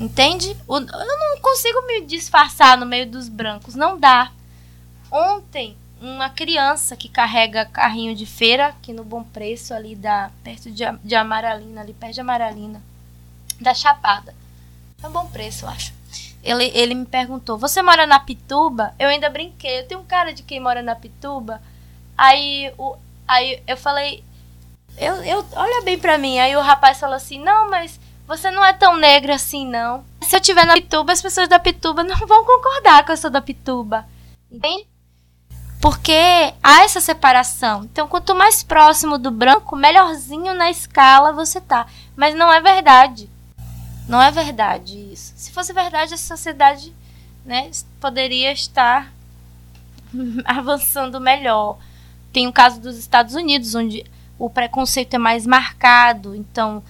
[0.00, 0.56] Entende?
[0.68, 3.74] Eu não consigo me disfarçar no meio dos brancos.
[3.74, 4.30] Não dá.
[5.16, 10.72] Ontem, uma criança que carrega carrinho de feira aqui no Bom Preço, ali da, perto
[10.72, 12.82] de, de Amaralina, ali perto de Amaralina,
[13.60, 14.34] da Chapada.
[15.00, 15.94] É um bom preço, eu acho.
[16.42, 18.92] Ele, ele me perguntou: Você mora na Pituba?
[18.98, 19.78] Eu ainda brinquei.
[19.78, 21.62] Eu tenho um cara de quem mora na Pituba.
[22.18, 22.96] Aí, o,
[23.28, 24.24] aí eu falei:
[24.98, 26.40] eu, eu, Olha bem pra mim.
[26.40, 30.04] Aí o rapaz falou assim: Não, mas você não é tão negra assim, não.
[30.22, 33.30] Se eu tiver na Pituba, as pessoas da Pituba não vão concordar que eu sou
[33.30, 34.04] da Pituba.
[34.50, 34.92] Entende?
[35.84, 37.84] Porque há essa separação.
[37.84, 41.86] Então, quanto mais próximo do branco, melhorzinho na escala você tá.
[42.16, 43.28] Mas não é verdade.
[44.08, 45.34] Não é verdade isso.
[45.36, 46.90] Se fosse verdade, a sociedade
[47.44, 49.12] né, poderia estar
[50.46, 51.76] avançando melhor.
[52.32, 54.06] Tem o caso dos Estados Unidos, onde
[54.38, 56.34] o preconceito é mais marcado.
[56.34, 56.82] Então,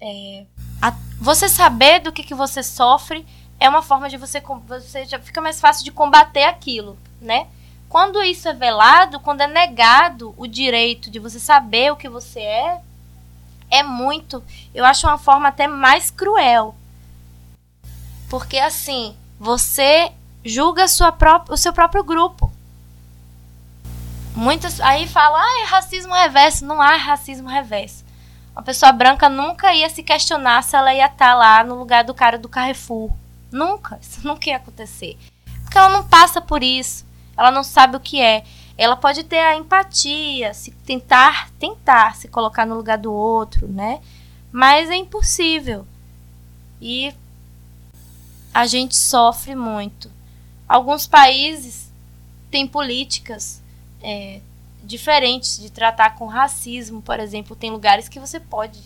[0.00, 0.44] é,
[0.82, 3.24] a, você saber do que, que você sofre
[3.60, 7.46] é uma forma de você, você já fica mais fácil de combater aquilo, né?
[7.94, 12.40] Quando isso é velado, quando é negado o direito de você saber o que você
[12.40, 12.80] é,
[13.70, 14.42] é muito.
[14.74, 16.74] Eu acho uma forma até mais cruel.
[18.28, 20.10] Porque assim, você
[20.44, 21.16] julga sua
[21.48, 22.50] o seu próprio grupo.
[24.34, 26.66] muitas aí falam, ah, é racismo reverso.
[26.66, 28.04] Não há racismo reverso.
[28.56, 32.02] Uma pessoa branca nunca ia se questionar se ela ia estar tá lá no lugar
[32.02, 33.12] do cara do Carrefour.
[33.52, 34.00] Nunca.
[34.02, 35.16] Isso nunca ia acontecer.
[35.62, 37.13] Porque ela não passa por isso.
[37.36, 38.44] Ela não sabe o que é.
[38.76, 44.00] Ela pode ter a empatia, se tentar, tentar se colocar no lugar do outro, né?
[44.50, 45.86] Mas é impossível.
[46.80, 47.14] E
[48.52, 50.10] a gente sofre muito.
[50.68, 51.92] Alguns países
[52.50, 53.62] têm políticas
[54.02, 54.40] é,
[54.82, 57.56] diferentes de tratar com racismo, por exemplo.
[57.56, 58.78] Tem lugares que você pode.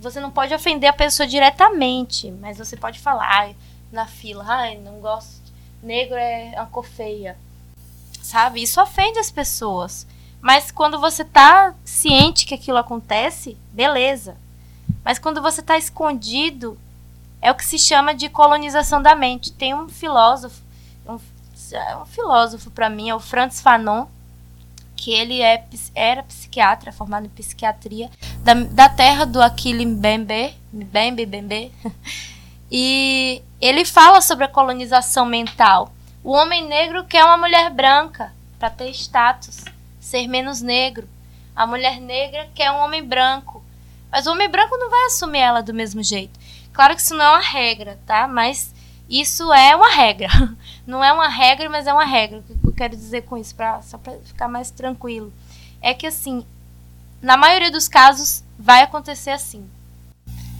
[0.00, 3.52] Você não pode ofender a pessoa diretamente, mas você pode falar
[3.92, 5.52] na fila, ai, não gosto.
[5.82, 7.36] Negro é uma cor feia.
[8.22, 8.62] Sabe?
[8.62, 10.06] Isso ofende as pessoas.
[10.40, 14.36] Mas quando você tá ciente que aquilo acontece, beleza.
[15.04, 16.78] Mas quando você tá escondido,
[17.42, 19.52] é o que se chama de colonização da mente.
[19.52, 20.62] Tem um filósofo,
[21.06, 24.06] um, um filósofo para mim, é o Franz Fanon,
[24.96, 25.64] que ele é,
[25.94, 28.10] era psiquiatra, formado em psiquiatria,
[28.42, 31.72] da, da terra do Aquile Mbembe, Mbembe, Mbembe.
[32.70, 35.92] e ele fala sobre a colonização mental.
[36.22, 39.64] O homem negro quer uma mulher branca para ter status,
[39.98, 41.08] ser menos negro.
[41.54, 43.62] A mulher negra quer um homem branco.
[44.10, 46.38] Mas o homem branco não vai assumir ela do mesmo jeito.
[46.72, 48.26] Claro que isso não é uma regra, tá?
[48.26, 48.74] Mas
[49.08, 50.28] isso é uma regra.
[50.86, 52.42] Não é uma regra, mas é uma regra
[52.80, 55.30] quero dizer com isso, pra, só para ficar mais tranquilo,
[55.82, 56.46] é que assim,
[57.20, 59.68] na maioria dos casos vai acontecer assim.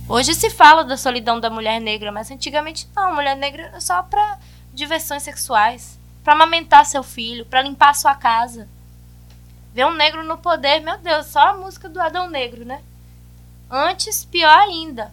[0.07, 3.81] Hoje se fala da solidão da mulher negra, mas antigamente não, a mulher negra era
[3.81, 4.39] só para
[4.81, 8.67] diversões sexuais, para amamentar seu filho, para limpar sua casa.
[9.73, 12.83] Ver um negro no poder, meu Deus, só a música do Adão Negro, né?
[13.71, 15.13] Antes, pior ainda.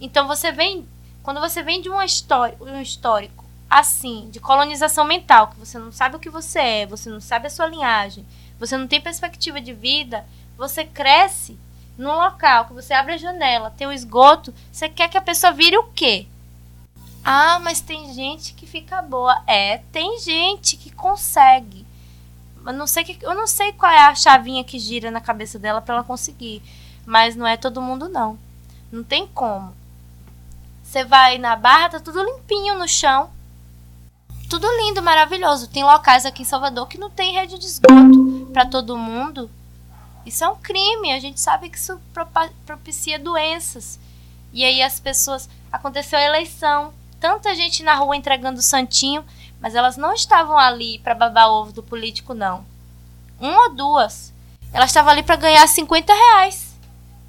[0.00, 0.88] Então você vem,
[1.22, 5.92] quando você vem de um histórico, um histórico assim, de colonização mental, que você não
[5.92, 8.26] sabe o que você é, você não sabe a sua linhagem,
[8.58, 10.24] você não tem perspectiva de vida,
[10.56, 11.58] você cresce
[11.96, 15.22] num local que você abre a janela, tem o um esgoto, você quer que a
[15.22, 16.26] pessoa vire o quê?
[17.24, 19.42] Ah, mas tem gente que fica boa.
[19.46, 21.86] É, tem gente que consegue.
[22.66, 25.58] Eu não sei, que, eu não sei qual é a chavinha que gira na cabeça
[25.58, 26.62] dela para ela conseguir.
[27.06, 28.38] Mas não é todo mundo, não.
[28.90, 29.74] Não tem como.
[30.82, 33.30] Você vai na barra, tá tudo limpinho no chão
[34.50, 35.68] tudo lindo, maravilhoso.
[35.68, 39.48] Tem locais aqui em Salvador que não tem rede de esgoto para todo mundo.
[40.26, 41.12] Isso é um crime.
[41.12, 42.00] A gente sabe que isso
[42.66, 44.00] propicia doenças.
[44.52, 45.48] E aí as pessoas.
[45.70, 46.92] Aconteceu a eleição.
[47.20, 49.24] Tanta gente na rua entregando santinho,
[49.60, 52.64] mas elas não estavam ali para babar ovo do político, não.
[53.38, 54.32] Uma ou duas.
[54.72, 56.70] Elas estavam ali para ganhar 50 reais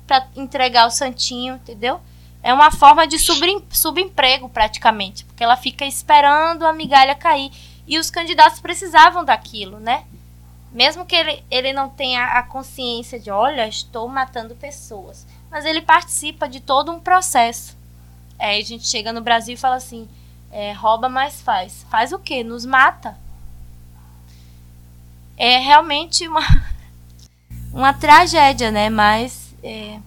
[0.07, 1.99] para entregar o santinho, entendeu?
[2.43, 7.51] É uma forma de subemprego, praticamente, porque ela fica esperando a migalha cair.
[7.85, 10.05] E os candidatos precisavam daquilo, né?
[10.71, 15.27] Mesmo que ele, ele não tenha a consciência de, olha, estou matando pessoas.
[15.49, 17.77] Mas ele participa de todo um processo.
[18.41, 20.09] É, a gente chega no Brasil e fala assim:
[20.51, 21.85] é, rouba, mas faz.
[21.91, 22.43] Faz o quê?
[22.43, 23.15] Nos mata.
[25.37, 26.41] É realmente uma,
[27.71, 28.89] uma tragédia, né?
[28.89, 29.53] Mas.
[29.63, 29.99] É,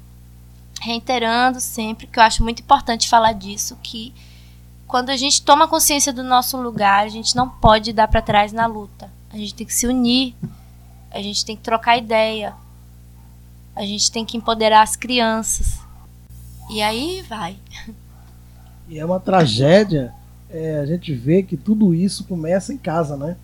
[0.81, 4.13] reiterando sempre que eu acho muito importante falar disso, que
[4.87, 8.53] quando a gente toma consciência do nosso lugar, a gente não pode dar para trás
[8.53, 9.11] na luta.
[9.33, 10.35] A gente tem que se unir,
[11.11, 12.53] a gente tem que trocar ideia,
[13.75, 15.79] a gente tem que empoderar as crianças.
[16.69, 17.57] E aí vai.
[18.89, 20.13] E é uma tragédia
[20.55, 23.37] é, a gente vê que tudo isso começa em casa, né?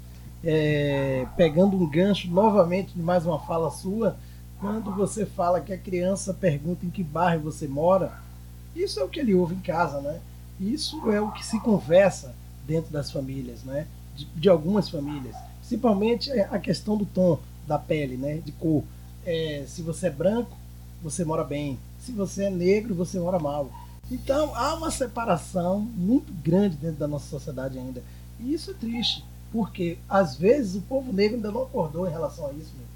[0.45, 4.17] É, pegando um gancho novamente de mais uma fala sua,
[4.61, 8.13] quando você fala que a criança pergunta em que bairro você mora,
[8.77, 10.21] isso é o que ele ouve em casa, né?
[10.61, 12.33] Isso é o que se conversa
[12.65, 13.89] dentro das famílias, né?
[14.15, 15.35] De, de algumas famílias.
[15.59, 18.37] Principalmente a questão do tom da pele, né?
[18.37, 18.85] De cor.
[19.27, 20.57] É, se você é branco,
[21.03, 21.77] você mora bem.
[21.99, 23.69] Se você é negro, você mora mal.
[24.11, 28.03] Então há uma separação muito grande dentro da nossa sociedade ainda.
[28.39, 32.47] E isso é triste, porque às vezes o povo negro ainda não acordou em relação
[32.47, 32.73] a isso.
[32.77, 32.91] Mesmo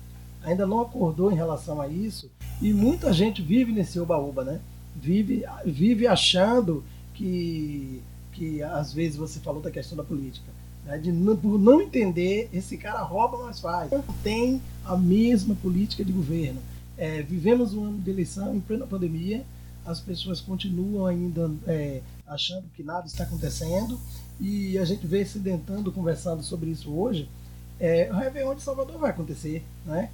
[0.45, 4.61] ainda não acordou em relação a isso e muita gente vive nesse oba-oba, né?
[4.95, 6.85] Vive, vive achando
[7.15, 8.03] que,
[8.33, 10.47] que às vezes você falou da questão da política,
[10.85, 10.99] né?
[10.99, 13.91] de não, por não entender esse cara rouba mas faz.
[14.23, 16.61] Tem a mesma política de governo.
[16.97, 19.45] É, vivemos um ano de eleição em plena pandemia,
[19.85, 24.01] as pessoas continuam ainda é, achando que nada está acontecendo
[24.41, 27.29] e a gente vem se dentando conversando sobre isso hoje.
[27.79, 30.11] É, o Réveillon de Salvador vai acontecer, né?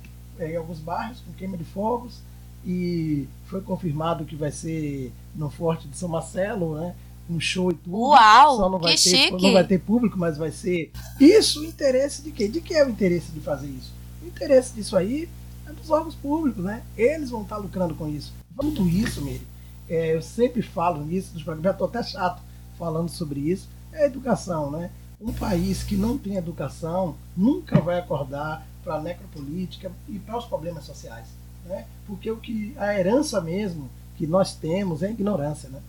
[0.49, 2.21] em alguns bairros com queima de fogos
[2.65, 6.95] e foi confirmado que vai ser no Forte de São Marcelo, né?
[7.29, 7.97] Um show e tudo.
[7.97, 8.57] Uau!
[8.57, 9.43] Só não vai que ter, chique.
[9.43, 10.91] não vai ter público, mas vai ser.
[11.21, 12.49] Isso o interesse de quê?
[12.49, 13.93] De que é o interesse de fazer isso?
[14.23, 15.29] O interesse disso aí
[15.67, 16.83] é dos órgãos públicos, né?
[16.97, 18.33] Eles vão estar lucrando com isso.
[18.59, 19.47] Tudo isso, Miri,
[19.91, 22.41] é, eu sempre falo nisso, já estou até chato
[22.79, 24.91] falando sobre isso, é a educação, né?
[25.21, 30.45] Um país que não tem educação nunca vai acordar para a necropolítica e para os
[30.45, 31.27] problemas sociais,
[31.67, 31.87] né?
[32.07, 35.81] Porque o que a herança mesmo que nós temos é a ignorância, né?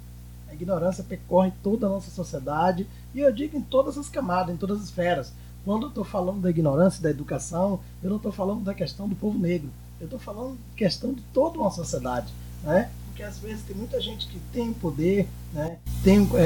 [0.49, 4.57] A ignorância percorre toda a nossa sociedade e eu digo em todas as camadas, em
[4.57, 5.31] todas as esferas.
[5.63, 9.15] Quando eu estou falando da ignorância, da educação, eu não estou falando da questão do
[9.15, 9.69] povo negro.
[9.99, 12.33] Eu estou falando questão de toda uma sociedade,
[12.63, 12.89] né?
[13.11, 15.77] Porque às vezes tem muita gente que tem poder, né?
[16.01, 16.43] Tem, é,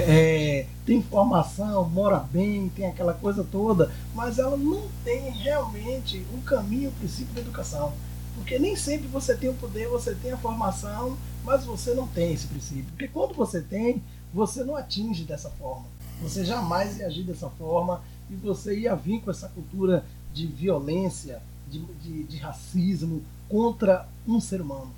[0.62, 6.42] é, tem formação, mora bem, tem aquela coisa toda, mas ela não tem realmente um
[6.42, 7.94] caminho, o princípio da educação.
[8.34, 12.34] Porque nem sempre você tem o poder, você tem a formação, mas você não tem
[12.34, 12.86] esse princípio.
[12.86, 14.02] Porque quando você tem,
[14.34, 15.86] você não atinge dessa forma.
[16.24, 20.04] Você jamais ia agir dessa forma e você ia vir com essa cultura
[20.34, 24.92] de violência, de, de, de racismo contra um ser humano.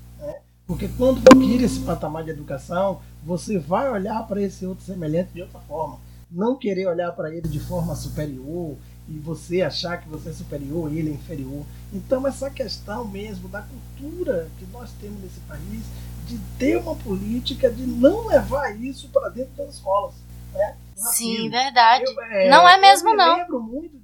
[0.67, 5.41] Porque quando adquire esse patamar de educação, você vai olhar para esse outro semelhante de
[5.41, 5.97] outra forma.
[6.29, 8.75] Não querer olhar para ele de forma superior
[9.07, 11.65] e você achar que você é superior e ele é inferior.
[11.93, 15.83] Então, essa questão mesmo da cultura que nós temos nesse país,
[16.27, 20.15] de ter uma política de não levar isso para dentro das escolas.
[20.53, 20.75] Né?
[20.95, 22.03] Sim, verdade.
[22.05, 23.29] Eu, é, não é mesmo, eu não.
[23.29, 23.96] Eu lembro muito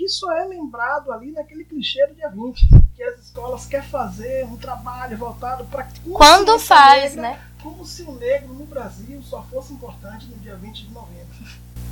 [0.00, 4.46] que só é lembrado ali naquele clichê do dia 20, que as escolas querem fazer
[4.46, 5.86] um trabalho voltado para.
[6.14, 7.44] Quando faz, negra, né?
[7.62, 11.36] Como se o negro no Brasil só fosse importante no dia 20 de novembro.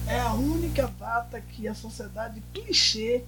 [0.07, 3.25] É a única data que a sociedade clichê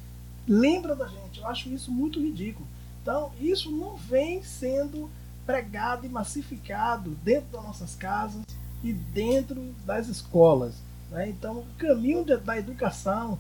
[0.49, 1.41] lembra da gente.
[1.41, 2.67] Eu acho isso muito ridículo.
[3.03, 5.11] Então, isso não vem sendo
[5.45, 8.45] pregado e massificado dentro das nossas casas
[8.83, 10.77] e dentro das escolas.
[11.11, 11.29] Né?
[11.29, 13.39] Então, o caminho da educação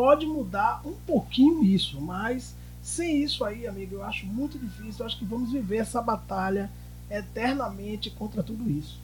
[0.00, 5.00] pode mudar um pouquinho isso, mas sem isso aí, amigo, eu acho muito difícil.
[5.00, 6.70] Eu acho que vamos viver essa batalha
[7.10, 8.98] eternamente contra tudo isso.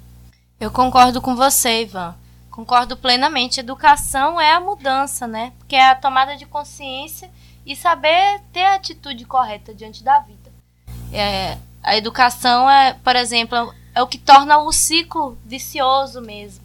[0.58, 2.14] Eu concordo com você, Ivan.
[2.50, 3.60] Concordo plenamente.
[3.60, 5.52] Educação é a mudança, né?
[5.58, 7.30] Porque é a tomada de consciência
[7.66, 10.50] e saber ter a atitude correta diante da vida.
[11.12, 16.64] É, a educação é, por exemplo, é o que torna o ciclo vicioso mesmo.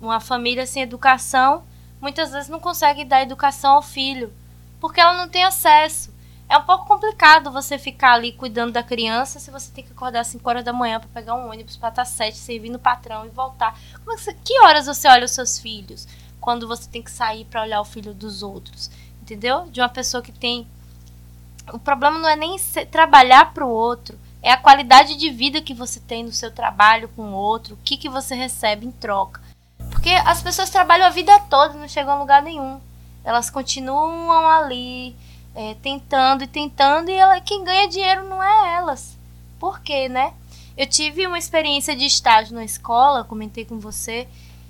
[0.00, 1.62] Uma família sem educação
[2.00, 4.32] muitas vezes não consegue dar educação ao filho,
[4.80, 6.14] porque ela não tem acesso.
[6.48, 10.20] É um pouco complicado você ficar ali cuidando da criança se você tem que acordar
[10.20, 13.26] às 5 horas da manhã para pegar um ônibus para estar 7, servir no patrão
[13.26, 13.76] e voltar.
[13.92, 16.06] É que, você, que horas você olha os seus filhos
[16.40, 18.90] quando você tem que sair para olhar o filho dos outros?
[19.20, 19.66] Entendeu?
[19.66, 20.68] De uma pessoa que tem.
[21.72, 22.56] O problema não é nem
[22.92, 27.08] trabalhar para o outro, é a qualidade de vida que você tem no seu trabalho
[27.08, 29.40] com o outro, o que, que você recebe em troca.
[30.06, 32.80] Porque as pessoas trabalham a vida toda e não chegam a lugar nenhum.
[33.24, 35.16] Elas continuam ali,
[35.52, 39.18] é, tentando e tentando, e ela, quem ganha dinheiro não é elas.
[39.58, 40.32] Por quê, né?
[40.76, 44.28] Eu tive uma experiência de estágio na escola, comentei com você,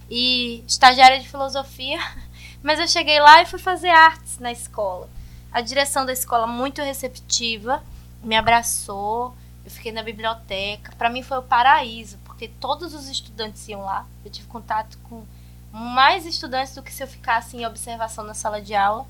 [0.08, 1.98] e estagiária de filosofia,
[2.62, 5.06] mas eu cheguei lá e fui fazer artes na escola.
[5.52, 7.84] A direção da escola muito receptiva,
[8.22, 9.34] me abraçou,
[9.66, 10.92] eu fiquei na biblioteca.
[10.96, 14.06] Para mim foi o paraíso, porque todos os estudantes iam lá.
[14.22, 15.24] Eu tive contato com
[15.72, 19.06] mais estudantes do que se eu ficasse em observação na sala de aula.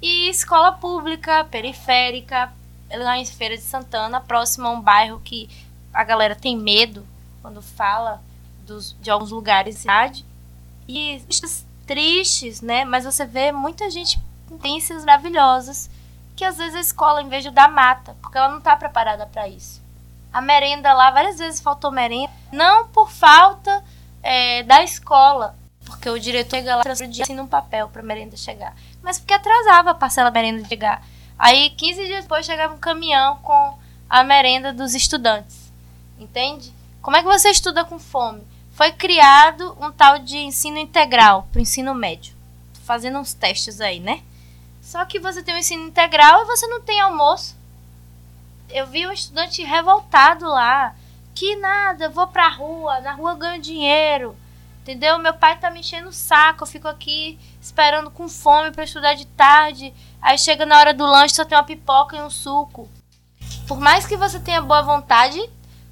[0.00, 2.52] E escola pública, periférica,
[2.92, 5.50] lá em Feira de Santana, próximo a um bairro que
[5.92, 7.04] a galera tem medo
[7.42, 8.22] quando fala
[8.64, 10.24] dos, de alguns lugares da cidade.
[10.86, 11.20] E
[11.84, 12.84] tristes, né?
[12.84, 14.16] Mas você vê muita gente
[14.48, 15.90] com tendências maravilhosas
[16.36, 19.26] que às vezes a escola, em vez de dar, mata, porque ela não está preparada
[19.26, 19.82] para isso.
[20.34, 23.84] A merenda lá, várias vezes faltou merenda, não por falta
[24.22, 28.36] é, da escola, porque o diretor chega lá e dia assim num papel para merenda
[28.36, 31.04] chegar, mas porque atrasava a parcela da merenda chegar.
[31.38, 33.78] Aí, 15 dias depois, chegava um caminhão com
[34.08, 35.72] a merenda dos estudantes.
[36.18, 36.72] Entende?
[37.02, 38.46] Como é que você estuda com fome?
[38.72, 42.34] Foi criado um tal de ensino integral para o ensino médio.
[42.74, 44.22] Tô fazendo uns testes aí, né?
[44.80, 47.56] Só que você tem o ensino integral e você não tem almoço.
[48.70, 50.94] Eu vi um estudante revoltado lá.
[51.34, 54.36] Que nada, eu vou pra rua, na rua eu ganho dinheiro.
[54.82, 55.18] Entendeu?
[55.18, 59.14] Meu pai tá me enchendo o saco, eu fico aqui esperando com fome para estudar
[59.14, 59.94] de tarde.
[60.20, 62.88] Aí chega na hora do lanche, só tem uma pipoca e um suco.
[63.66, 65.40] Por mais que você tenha boa vontade,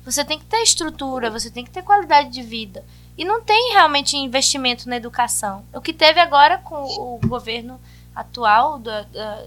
[0.04, 2.84] você tem que ter estrutura, você tem que ter qualidade de vida.
[3.16, 5.64] E não tem realmente investimento na educação.
[5.72, 7.80] O que teve agora com o governo
[8.14, 8.90] atual do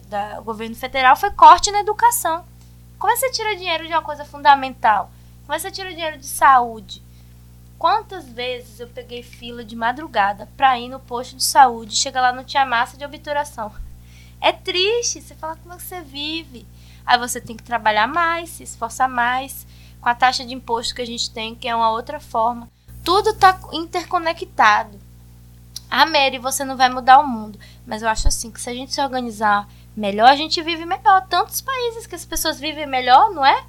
[0.08, 2.44] da governo federal foi corte na educação.
[2.98, 5.12] Como é que você tira dinheiro de uma coisa fundamental?
[5.46, 7.04] Que você tira dinheiro de saúde?
[7.78, 12.34] Quantas vezes eu peguei fila de madrugada para ir no posto de saúde, chega lá
[12.34, 13.72] não tinha massa de obturação.
[14.42, 15.22] É triste.
[15.22, 16.66] Você fala como é que você vive.
[17.06, 19.68] Aí você tem que trabalhar mais, se esforçar mais,
[20.02, 22.70] com a taxa de imposto que a gente tem, que é uma outra forma.
[23.04, 25.00] Tudo está interconectado.
[25.90, 27.60] Ah, Mary, você não vai mudar o mundo.
[27.86, 31.28] Mas eu acho assim que se a gente se organizar melhor, a gente vive melhor.
[31.28, 33.64] Tantos países que as pessoas vivem melhor, não é?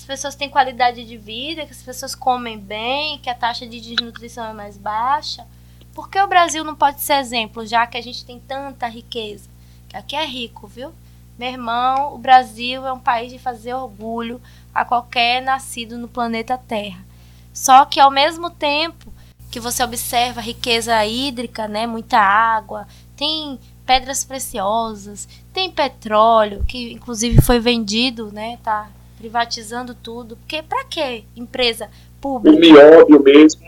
[0.00, 3.78] As pessoas têm qualidade de vida, que as pessoas comem bem, que a taxa de
[3.78, 5.46] desnutrição é mais baixa.
[5.92, 9.50] Por que o Brasil não pode ser exemplo, já que a gente tem tanta riqueza?
[9.90, 10.94] Que aqui é rico, viu?
[11.38, 14.40] Meu irmão, o Brasil é um país de fazer orgulho
[14.74, 17.04] a qualquer nascido no planeta Terra.
[17.52, 19.12] Só que ao mesmo tempo
[19.50, 27.42] que você observa riqueza hídrica, né, muita água, tem pedras preciosas, tem petróleo, que inclusive
[27.42, 28.88] foi vendido, né, tá
[29.20, 30.36] privatizando tudo.
[30.36, 31.90] Porque para que empresa
[32.20, 32.56] pública?
[32.56, 33.60] O nióbio mesmo.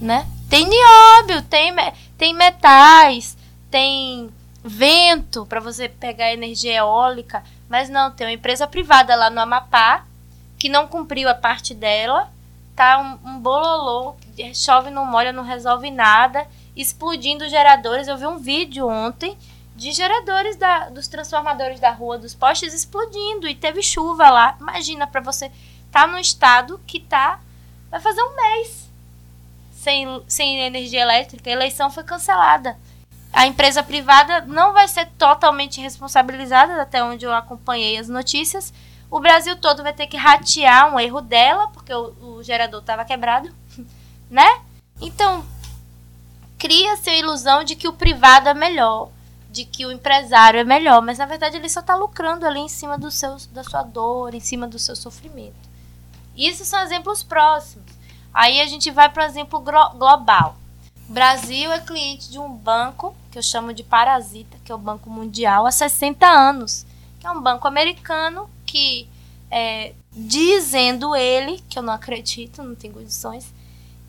[0.00, 0.24] Né?
[0.48, 1.74] Tem nióbio, tem,
[2.16, 3.36] tem metais,
[3.68, 4.30] tem
[4.64, 10.06] vento para você pegar energia eólica, mas não, tem uma empresa privada lá no Amapá
[10.56, 12.30] que não cumpriu a parte dela,
[12.74, 14.14] tá um, um bololô,
[14.54, 18.08] chove não molha, não resolve nada, explodindo geradores.
[18.08, 19.36] Eu vi um vídeo ontem
[19.78, 24.56] de geradores da, dos transformadores da rua, dos postes explodindo e teve chuva lá.
[24.60, 25.52] Imagina para você
[25.92, 27.38] tá num estado que tá
[27.88, 28.90] vai fazer um mês
[29.72, 32.76] sem, sem energia elétrica, a eleição foi cancelada.
[33.32, 38.74] A empresa privada não vai ser totalmente responsabilizada, até onde eu acompanhei as notícias.
[39.08, 43.04] O Brasil todo vai ter que ratear um erro dela, porque o, o gerador estava
[43.04, 43.54] quebrado,
[44.28, 44.60] né?
[45.00, 45.46] Então,
[46.58, 49.10] cria-se a ilusão de que o privado é melhor,
[49.50, 52.68] de que o empresário é melhor, mas na verdade ele só está lucrando ali em
[52.68, 55.68] cima do seu, da sua dor, em cima do seu sofrimento.
[56.36, 57.86] Isso são exemplos próximos.
[58.32, 60.56] Aí a gente vai para o exemplo global.
[61.08, 65.08] Brasil é cliente de um banco que eu chamo de parasita, que é o Banco
[65.08, 66.84] Mundial, há 60 anos,
[67.18, 69.08] que é um banco americano que,
[69.50, 73.52] é, dizendo ele, que eu não acredito, não tem condições,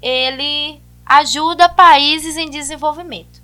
[0.01, 3.38] ele ajuda países em desenvolvimento.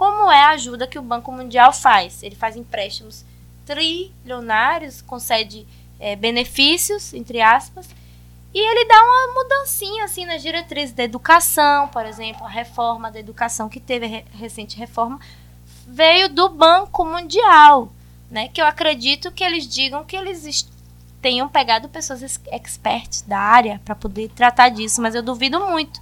[0.00, 2.22] Como é a ajuda que o Banco Mundial faz?
[2.22, 3.22] Ele faz empréstimos
[3.66, 5.66] trilionários, concede
[5.98, 7.86] é, benefícios, entre aspas,
[8.54, 13.20] e ele dá uma mudancinha assim nas diretrizes da educação, por exemplo, a reforma da
[13.20, 15.20] educação que teve a recente reforma
[15.86, 17.92] veio do Banco Mundial,
[18.30, 18.48] né?
[18.48, 20.66] Que eu acredito que eles digam que eles
[21.20, 26.00] tenham pegado pessoas experts da área para poder tratar disso, mas eu duvido muito,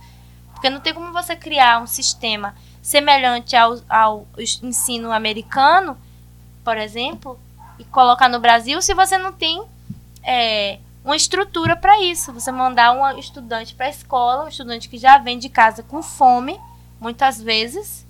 [0.52, 2.54] porque não tem como você criar um sistema
[2.88, 5.94] semelhante ao, ao ensino americano,
[6.64, 7.38] por exemplo,
[7.78, 9.62] e colocar no Brasil se você não tem
[10.22, 12.32] é, uma estrutura para isso.
[12.32, 16.02] Você mandar um estudante para a escola, um estudante que já vem de casa com
[16.02, 16.58] fome,
[16.98, 18.06] muitas vezes,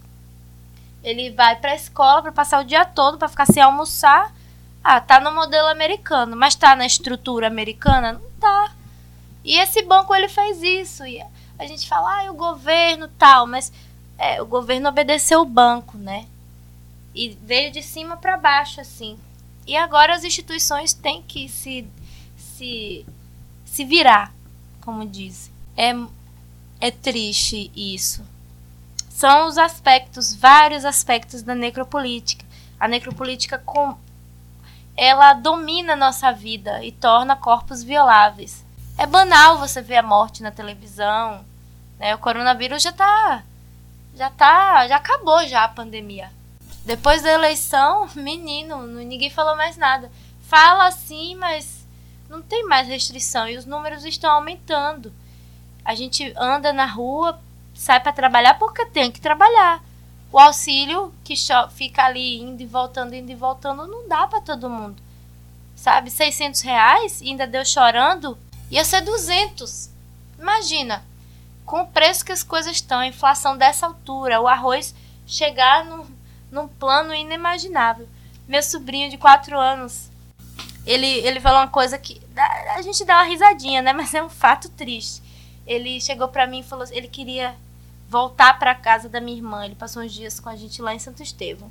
[1.02, 4.32] ele vai para a escola para passar o dia todo para ficar sem almoçar.
[4.84, 8.12] Ah, tá no modelo americano, mas tá na estrutura americana?
[8.12, 8.70] Não tá.
[9.42, 11.04] E esse banco ele fez isso.
[11.04, 11.20] E
[11.58, 13.72] a gente fala, ah, o governo tal, mas
[14.18, 16.26] é, o governo obedeceu o banco, né?
[17.14, 19.18] E veio de cima para baixo assim.
[19.66, 21.86] E agora as instituições têm que se
[22.58, 23.06] se,
[23.64, 24.32] se virar,
[24.80, 25.50] como diz.
[25.76, 25.94] É,
[26.80, 28.24] é triste isso.
[29.08, 32.44] São os aspectos, vários aspectos da necropolítica.
[32.78, 33.96] A necropolítica com,
[34.96, 38.64] ela domina nossa vida e torna corpos violáveis.
[38.96, 41.44] É banal você ver a morte na televisão.
[41.98, 42.14] Né?
[42.14, 43.44] O coronavírus já tá.
[44.18, 44.88] Já tá.
[44.88, 46.30] Já acabou já a pandemia.
[46.84, 50.10] Depois da eleição, menino, ninguém falou mais nada.
[50.42, 51.86] Fala assim, mas
[52.28, 55.12] não tem mais restrição e os números estão aumentando.
[55.84, 57.38] A gente anda na rua,
[57.74, 59.82] sai para trabalhar porque tem que trabalhar.
[60.32, 61.34] O auxílio que
[61.70, 65.00] fica ali indo e voltando, indo e voltando, não dá para todo mundo.
[65.76, 68.36] Sabe, 600 reais, ainda deu chorando,
[68.70, 69.90] ia ser 200.
[70.38, 71.04] Imagina,
[71.68, 74.94] com o preço que as coisas estão, a inflação dessa altura, o arroz
[75.26, 76.06] chegar num,
[76.50, 78.08] num plano inimaginável.
[78.48, 80.08] Meu sobrinho de 4 anos
[80.88, 82.18] ele, ele falou uma coisa que
[82.74, 83.92] a gente dá uma risadinha, né?
[83.94, 85.22] Mas é um fato triste.
[85.66, 87.54] Ele chegou para mim e falou, ele queria
[88.08, 89.66] voltar para casa da minha irmã.
[89.66, 91.70] Ele passou uns dias com a gente lá em Santo Estevão.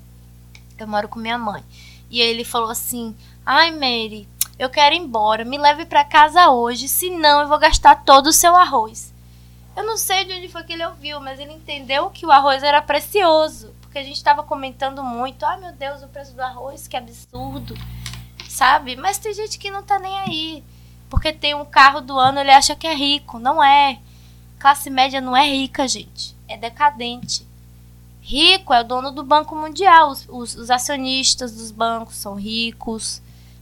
[0.77, 1.63] Eu moro com minha mãe.
[2.11, 4.29] E ele falou assim: "Ai, Mary,
[4.59, 5.43] eu quero ir embora.
[5.43, 9.16] Me leve para casa hoje, senão eu vou gastar todo o seu arroz."
[9.78, 12.63] Eu não sei de onde foi que ele ouviu, mas ele entendeu que o arroz
[12.63, 16.88] era precioso, porque a gente estava comentando muito: "Ai, meu Deus, o preço do arroz,
[16.88, 17.75] que absurdo."
[18.57, 18.95] sabe?
[18.95, 20.63] Mas tem gente que não tá nem aí.
[21.09, 23.38] Porque tem um carro do ano, ele acha que é rico.
[23.38, 23.99] Não é.
[24.59, 26.36] Classe média não é rica, gente.
[26.47, 27.47] É decadente.
[28.19, 30.09] Rico é o dono do Banco Mundial.
[30.09, 33.21] Os, os, os acionistas dos bancos são ricos,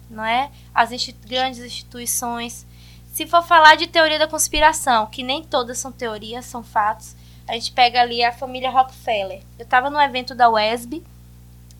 [0.10, 0.50] não é?
[0.74, 0.90] As
[1.26, 2.66] grandes instituições.
[3.16, 7.16] Se for falar de teoria da conspiração, que nem todas são teorias, são fatos,
[7.48, 9.42] a gente pega ali a família Rockefeller.
[9.58, 11.02] Eu estava no evento da UESB,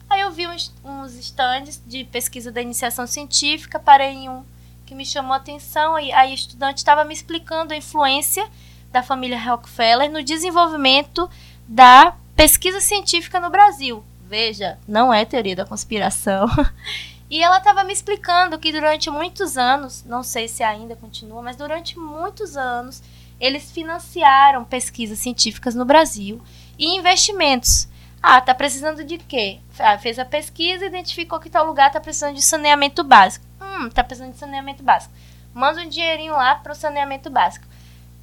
[0.08, 4.46] aí eu vi uns, uns stands de pesquisa da iniciação científica, parei em um
[4.86, 8.48] que me chamou a atenção, e aí o estudante estava me explicando a influência
[8.90, 11.28] da família Rockefeller no desenvolvimento
[11.68, 14.02] da pesquisa científica no Brasil.
[14.26, 16.48] Veja, não é teoria da conspiração.
[17.28, 21.56] E ela estava me explicando que durante muitos anos, não sei se ainda continua, mas
[21.56, 23.02] durante muitos anos,
[23.40, 26.40] eles financiaram pesquisas científicas no Brasil
[26.78, 27.88] e investimentos.
[28.22, 29.60] Ah, tá precisando de quê?
[29.78, 33.44] Ah, fez a pesquisa, identificou que tal lugar tá precisando de saneamento básico.
[33.60, 35.12] Hum, tá precisando de saneamento básico.
[35.52, 37.66] Manda um dinheirinho lá para o saneamento básico.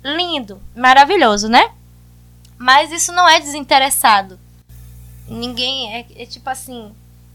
[0.03, 1.71] Lindo, maravilhoso, né?
[2.57, 4.39] Mas isso não é desinteressado.
[5.27, 6.93] Ninguém é, é tipo assim,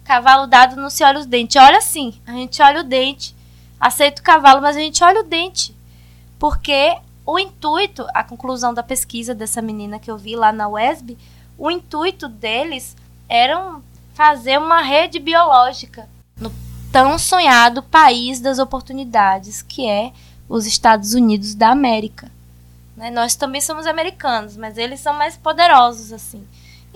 [0.09, 1.61] cavalo dado não se olha os dentes.
[1.61, 3.37] Olha sim, a gente olha o dente.
[3.79, 5.77] Aceita o cavalo, mas a gente olha o dente.
[6.39, 6.97] Porque
[7.27, 11.19] o intuito, a conclusão da pesquisa dessa menina que eu vi lá na UESB,
[11.59, 12.97] o intuito deles
[13.29, 13.77] era
[14.15, 16.09] fazer uma rede biológica
[16.41, 16.51] no
[16.91, 20.13] tão sonhado país das oportunidades, que é
[20.49, 22.33] os Estados Unidos da América.
[22.97, 23.11] Né?
[23.11, 26.47] Nós também somos americanos, mas eles são mais poderosos assim.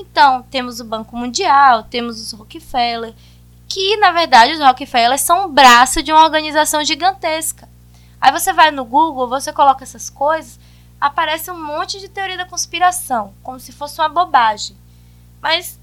[0.03, 3.15] Então, temos o Banco Mundial, temos os Rockefeller,
[3.69, 7.69] que na verdade os Rockefeller são um braço de uma organização gigantesca.
[8.21, 10.59] Aí você vai no Google, você coloca essas coisas,
[11.01, 14.77] aparece um monte de teoria da conspiração, como se fosse uma bobagem.
[15.41, 15.79] Mas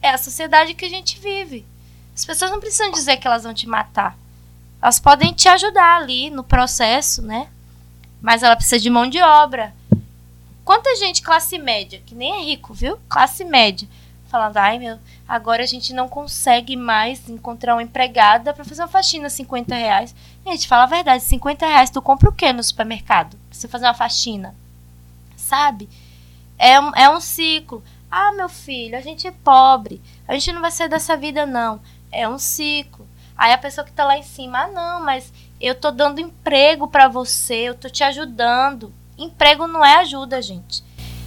[0.00, 1.66] é a sociedade que a gente vive.
[2.14, 4.16] As pessoas não precisam dizer que elas vão te matar.
[4.80, 7.48] Elas podem te ajudar ali no processo, né?
[8.22, 9.74] Mas ela precisa de mão de obra.
[10.64, 12.98] Quanta gente classe média, que nem é rico, viu?
[13.08, 13.86] Classe média,
[14.28, 14.98] falando, ai meu,
[15.28, 20.14] agora a gente não consegue mais encontrar uma empregada para fazer uma faxina 50 reais.
[20.46, 23.36] Gente, fala a verdade, 50 reais tu compra o que no supermercado?
[23.48, 24.54] Pra você fazer uma faxina.
[25.36, 25.88] Sabe?
[26.58, 27.82] É um, é um ciclo.
[28.10, 30.00] Ah, meu filho, a gente é pobre.
[30.26, 31.80] A gente não vai sair dessa vida, não.
[32.10, 33.06] É um ciclo.
[33.36, 36.88] Aí a pessoa que tá lá em cima, ah, não, mas eu tô dando emprego
[36.88, 38.92] para você, eu tô te ajudando.
[39.16, 40.82] Emprego não é ajuda, gente.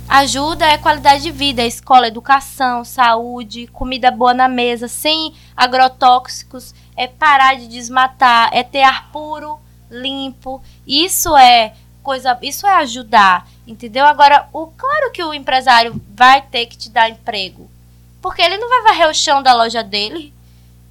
[0.09, 6.73] Ajuda é qualidade de vida, é escola, educação, saúde, comida boa na mesa, sem agrotóxicos,
[6.95, 9.59] é parar de desmatar, é ter ar puro,
[9.91, 10.61] limpo.
[10.85, 14.05] Isso é coisa, isso é ajudar, entendeu?
[14.05, 17.69] Agora, o claro que o empresário vai ter que te dar emprego,
[18.21, 20.33] porque ele não vai varrer o chão da loja dele.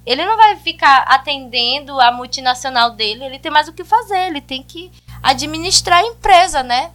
[0.05, 4.39] Ele não vai ficar atendendo a multinacional dele, ele tem mais o que fazer, ele
[4.39, 4.89] tem que
[5.27, 6.91] administrar a empresa, né?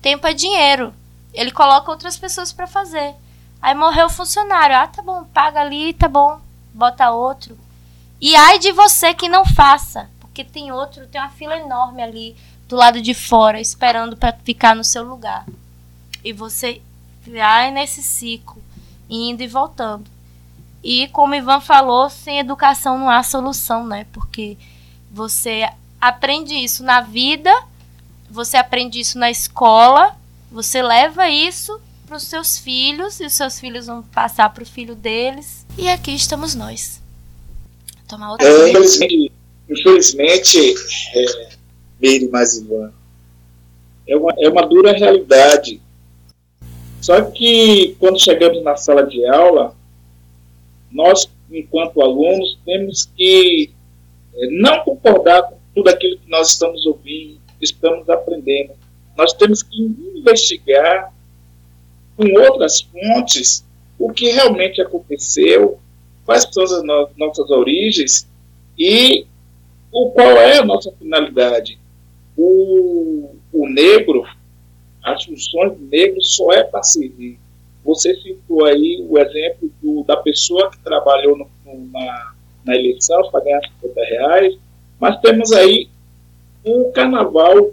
[0.00, 0.94] Tempo é dinheiro.
[1.32, 3.14] Ele coloca outras pessoas para fazer.
[3.60, 4.76] Aí morreu o funcionário.
[4.76, 6.40] Ah, tá bom, paga ali, tá bom,
[6.72, 7.58] bota outro.
[8.20, 12.36] E ai de você que não faça, porque tem outro, tem uma fila enorme ali
[12.68, 15.44] do lado de fora esperando para ficar no seu lugar.
[16.22, 16.80] E você
[17.26, 18.62] vai nesse ciclo,
[19.10, 20.08] indo e voltando.
[20.82, 24.06] E como Ivan falou, sem educação não há solução, né?
[24.12, 24.56] Porque
[25.10, 25.68] você
[26.08, 27.50] aprende isso na vida,
[28.30, 30.14] você aprende isso na escola,
[30.52, 34.66] você leva isso para os seus filhos e os seus filhos vão passar para o
[34.66, 35.64] filho deles.
[35.78, 37.00] E aqui estamos nós.
[38.06, 39.32] Tomar outra é, infelizmente,
[39.68, 40.74] infelizmente
[41.14, 41.48] é,
[41.98, 42.92] Meire mais Ivan,
[44.06, 45.80] é uma, é uma dura realidade.
[47.00, 49.74] Só que quando chegamos na sala de aula,
[50.90, 53.70] nós, enquanto alunos, temos que
[54.34, 58.72] é, não concordar com tudo aquilo que nós estamos ouvindo, estamos aprendendo.
[59.16, 59.82] Nós temos que
[60.14, 61.12] investigar
[62.16, 63.64] com outras fontes
[63.98, 65.78] o que realmente aconteceu,
[66.24, 68.26] quais são as no nossas origens
[68.78, 69.26] e
[69.92, 71.78] o qual é a nossa finalidade.
[72.36, 74.26] O, o negro,
[75.02, 77.38] as funções do negro só é para servir.
[77.84, 81.48] Você citou aí o exemplo do, da pessoa que trabalhou no,
[81.92, 84.58] na, na eleição para ganhar 50 reais,
[84.98, 85.88] mas temos aí
[86.64, 87.72] um carnaval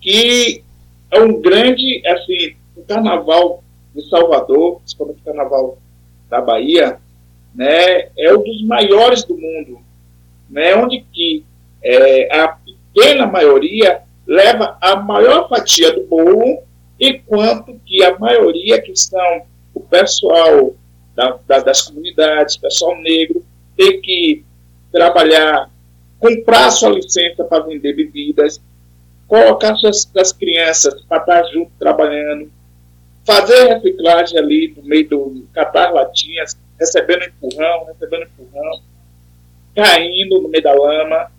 [0.00, 0.62] que
[1.10, 3.62] é um grande, assim, o carnaval
[3.94, 5.78] de Salvador, principalmente o carnaval
[6.28, 6.98] da Bahia,
[7.54, 9.80] né, é um dos maiores do mundo,
[10.50, 11.44] né, onde que
[11.82, 16.62] é, a pequena maioria leva a maior fatia do bolo,
[17.00, 19.42] enquanto que a maioria que são
[19.74, 20.74] o pessoal
[21.14, 23.44] da, da, das comunidades, pessoal negro,
[23.76, 24.44] tem que
[24.90, 25.70] trabalhar
[26.18, 28.60] comprar sua licença para vender bebidas,
[29.26, 32.50] colocar suas, suas crianças para estar junto trabalhando,
[33.24, 38.80] fazer reciclagem ali no meio do catar latinhas, recebendo empurrão, recebendo empurrão,
[39.74, 41.30] caindo no meio da lama,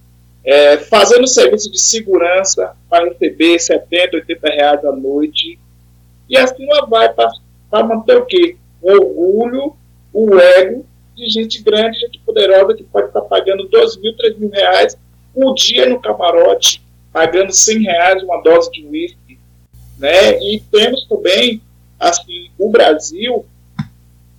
[0.43, 5.59] é, fazendo serviço de segurança para receber 70, 80 reais à noite.
[6.29, 8.57] E assim ela vai para manter o quê?
[8.81, 9.75] O orgulho,
[10.13, 10.85] o ego
[11.17, 14.95] de gente grande, gente poderosa que pode estar pagando 2 mil, 3 mil reais
[15.33, 19.39] por dia no camarote, pagando 100 reais uma dose de uísque.
[19.97, 20.39] Né?
[20.43, 21.59] E temos também,
[21.99, 23.45] assim, o Brasil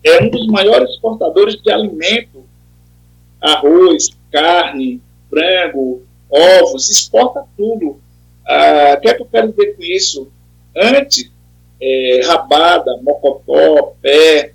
[0.05, 2.45] é um dos maiores exportadores de alimento,
[3.41, 8.01] arroz, carne, frango, ovos, exporta tudo.
[8.47, 10.33] Ah, o que é que eu quero dizer com isso?
[10.76, 11.31] Antes,
[11.81, 14.53] é, rabada, mocotó, pé,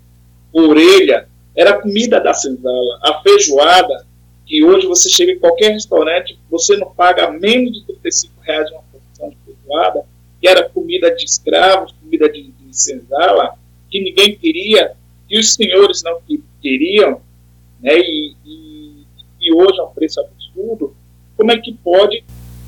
[0.54, 3.00] orelha, era comida da senzala.
[3.02, 4.06] A feijoada,
[4.46, 8.84] que hoje você chega em qualquer restaurante, você não paga menos de 35 reais uma
[8.92, 10.06] porção de feijoada,
[10.42, 13.56] que era comida de escravos, comida de, de senzala,
[13.90, 14.94] que ninguém queria,
[15.28, 16.20] que os senhores não
[16.62, 17.22] queriam,
[17.80, 19.06] né, e, e,
[19.40, 20.96] e hoje é um preço absurdo,
[21.38, 22.24] como é que pode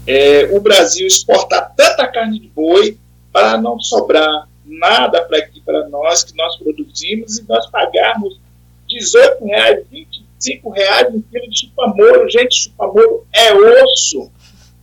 [0.07, 2.97] é, o Brasil exportar tanta carne de boi
[3.31, 8.39] para não sobrar nada para aqui para nós que nós produzimos e nós pagarmos
[8.88, 12.29] 18 reais, 25 reais um quilo de chupamoro.
[12.29, 14.31] Gente, chupamoro é osso.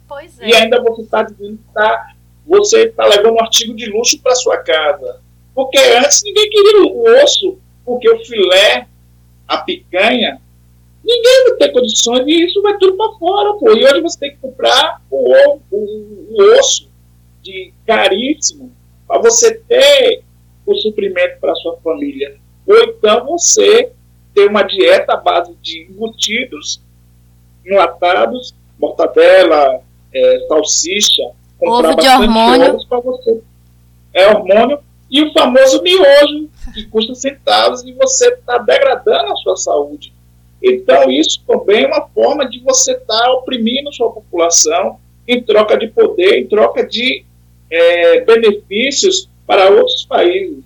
[0.09, 0.49] Pois é.
[0.49, 2.15] E ainda você está dizendo que tá,
[2.47, 5.21] você está levando um artigo de luxo para sua casa.
[5.55, 8.87] Porque antes ninguém queria o osso, porque o filé,
[9.47, 10.41] a picanha,
[11.05, 13.73] ninguém vai ter condições e isso vai tudo para fora, pô.
[13.73, 16.91] E hoje você tem que comprar o, o, o osso
[17.43, 18.73] de caríssimo
[19.07, 20.23] para você ter
[20.65, 22.41] o suprimento para sua família.
[22.73, 23.93] Ou então você
[24.35, 26.81] ter uma dieta à base de embutidos,
[27.67, 29.83] enlatados, mortadela,
[30.15, 31.23] é, salsicha,
[31.59, 32.87] comprar Ovo de hormônio.
[32.89, 33.43] para você.
[34.15, 34.79] É hormônio.
[35.11, 40.11] E o famoso miojo, que custa centavos e você está degradando a sua saúde.
[40.63, 44.99] Então, isso também é uma forma de você estar tá oprimindo sua população
[45.29, 47.27] em troca de poder, em troca de
[47.71, 50.65] é, benefícios para outros países.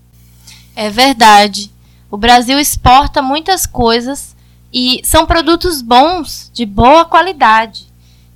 [0.77, 1.71] É verdade.
[2.11, 4.37] O Brasil exporta muitas coisas
[4.73, 7.87] e são produtos bons, de boa qualidade.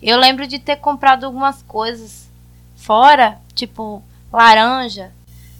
[0.02, 2.28] Eu lembro de ter comprado algumas coisas
[2.74, 4.02] fora, tipo
[4.32, 5.12] laranja.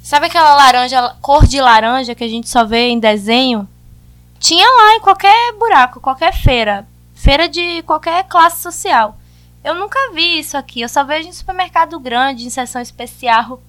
[0.03, 3.69] Sabe aquela laranja, cor de laranja que a gente só vê em desenho?
[4.39, 6.89] Tinha lá em qualquer buraco, qualquer feira.
[7.15, 9.19] Feira de qualquer classe social.
[9.63, 10.81] Eu nunca vi isso aqui.
[10.81, 13.61] Eu só vejo em supermercado grande, em seção especial.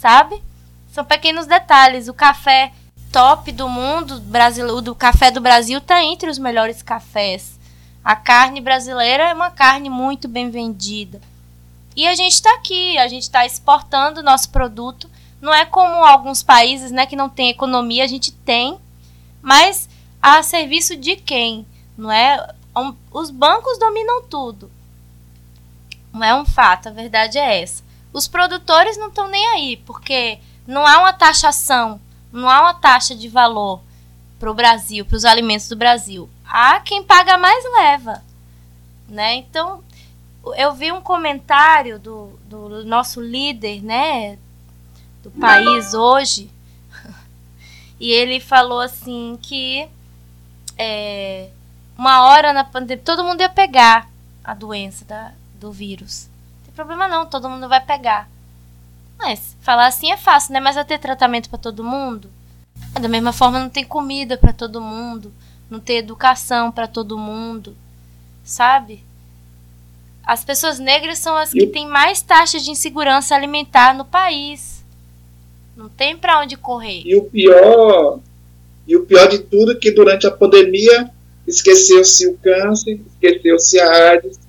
[0.00, 0.42] Sabe?
[0.90, 2.08] São pequenos detalhes.
[2.08, 2.72] O café
[3.16, 7.58] top do mundo brasileiro, do café do Brasil está entre os melhores cafés.
[8.04, 11.18] A carne brasileira é uma carne muito bem vendida.
[11.96, 15.08] E a gente está aqui, a gente está exportando nosso produto.
[15.40, 18.78] Não é como alguns países, né, que não tem economia, a gente tem,
[19.40, 19.88] mas
[20.20, 22.54] a serviço de quem, não é?
[23.10, 24.70] Os bancos dominam tudo.
[26.12, 27.82] Não é um fato, a verdade é essa.
[28.12, 31.98] Os produtores não estão nem aí, porque não há uma taxação
[32.36, 33.80] não há uma taxa de valor
[34.38, 36.28] para o Brasil, para os alimentos do Brasil.
[36.46, 38.22] Há quem paga mais leva,
[39.08, 39.34] né?
[39.34, 39.82] Então,
[40.56, 44.38] eu vi um comentário do, do nosso líder, né,
[45.22, 46.50] do país hoje,
[47.98, 49.88] e ele falou assim que
[50.78, 51.48] é,
[51.98, 54.08] uma hora na pandemia todo mundo ia pegar
[54.44, 56.28] a doença da, do vírus.
[56.58, 58.28] Não tem problema não, todo mundo vai pegar.
[59.18, 60.60] Mas falar assim é fácil, né?
[60.60, 62.30] Mas vai ter tratamento para todo mundo?
[63.00, 65.32] Da mesma forma, não tem comida para todo mundo,
[65.70, 67.76] não tem educação para todo mundo,
[68.44, 69.02] sabe?
[70.22, 74.84] As pessoas negras são as que têm mais taxas de insegurança alimentar no país.
[75.76, 77.02] Não tem para onde correr.
[77.04, 78.18] E o pior,
[78.86, 81.10] e o pior de tudo é que durante a pandemia
[81.46, 84.40] esqueceu-se o câncer, esqueceu-se a AIDS,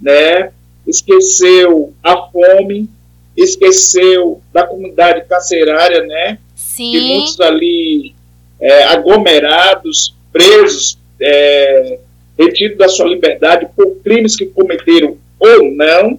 [0.00, 0.52] né?
[0.86, 2.90] Esqueceu a fome,
[3.36, 6.38] esqueceu da comunidade carcerária, né?
[6.54, 6.94] Sim.
[6.94, 8.14] E muitos ali
[8.60, 11.98] é, aglomerados, presos, é,
[12.38, 16.18] retidos da sua liberdade por crimes que cometeram ou não,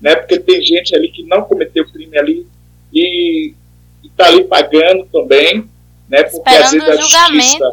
[0.00, 0.14] né?
[0.16, 2.46] Porque tem gente ali que não cometeu crime ali
[2.92, 3.54] e
[4.04, 5.64] está ali pagando também,
[6.08, 6.22] né?
[6.24, 7.38] Porque Esperando às vezes a julgamento.
[7.38, 7.70] justiça,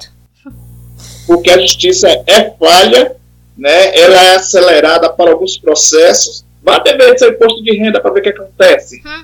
[1.25, 3.15] porque a justiça é falha,
[3.57, 3.97] né?
[3.97, 8.23] Ela é acelerada para alguns processos Vá dever seu imposto de renda para ver o
[8.23, 9.01] que acontece.
[9.05, 9.23] Hum.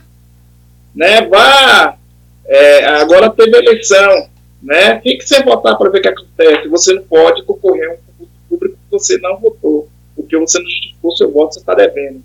[0.96, 1.28] Né?
[1.28, 1.98] Vá.
[2.46, 4.30] É, agora teve eleição.
[4.62, 5.02] Né?
[5.02, 6.70] Fique sem votar para ver o que acontece.
[6.70, 9.90] Você não pode concorrer a um concurso público que você não votou.
[10.16, 12.24] Porque você não justificou seu voto, você está devendo.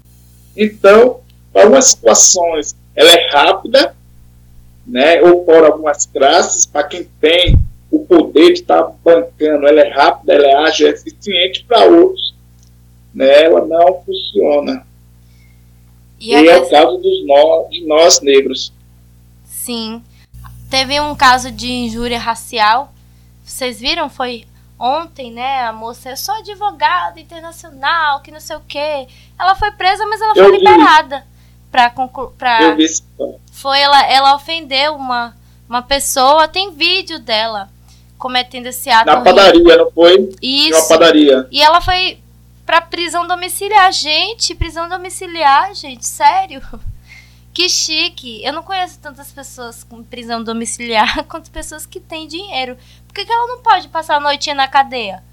[0.56, 1.18] Então,
[1.52, 3.96] para algumas situações, ela é rápida,
[4.86, 7.56] né, ou por algumas classes, para quem tem
[7.90, 11.84] o poder de estar tá bancando, ela é rápida, ela é ágil, é eficiente, para
[11.86, 12.34] outros,
[13.14, 14.86] né, ela não funciona.
[16.20, 18.72] E, e é o caso dos nós, de nós negros.
[19.44, 20.02] Sim.
[20.70, 22.92] Teve um caso de injúria racial.
[23.44, 24.10] Vocês viram?
[24.10, 24.44] Foi
[24.78, 25.62] ontem, né?
[25.62, 29.06] A moça, eu sou advogada internacional, que não sei o quê.
[29.38, 31.26] Ela foi presa, mas ela foi liberada.
[31.70, 31.92] Pra,
[32.38, 32.62] pra...
[32.62, 32.86] Eu vi
[33.52, 35.36] Foi, ela, ela ofendeu uma,
[35.68, 37.68] uma pessoa, tem vídeo dela
[38.16, 39.06] cometendo esse ato.
[39.06, 40.30] Na padaria, não foi?
[40.42, 40.80] Isso.
[40.80, 41.46] Na padaria.
[41.50, 42.18] E ela foi
[42.68, 43.90] pra prisão domiciliar.
[43.90, 46.60] Gente, prisão domiciliar, gente, sério.
[47.50, 48.40] Que chique.
[48.44, 52.78] Eu não conheço tantas pessoas com prisão domiciliar quanto pessoas que têm dinheiro.
[53.04, 55.24] Por que, que ela não pode passar a noitinha na cadeia?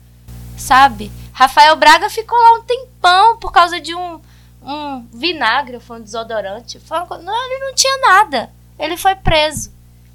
[0.57, 1.11] Sabe?
[1.31, 4.19] Rafael Braga ficou lá um tempão por causa de um,
[4.63, 6.79] um vinagre, foi um desodorante.
[6.79, 7.17] Foi uma...
[7.19, 8.49] não, ele não tinha nada.
[8.79, 9.71] Ele foi preso.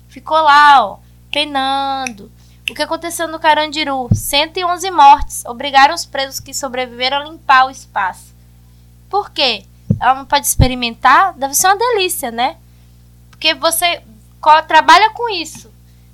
[0.09, 0.99] Ficou lá, ó,
[1.31, 2.33] penando.
[2.71, 4.09] O que aconteceu no Carandiru?
[4.15, 5.45] 111 mortes.
[5.45, 8.33] Obrigaram os presos que sobreviveram a limpar o espaço.
[9.09, 9.65] Por quê?
[9.99, 12.57] ela não pode experimentar, deve ser uma delícia, né?
[13.31, 14.03] Porque você
[14.67, 15.71] trabalha com isso.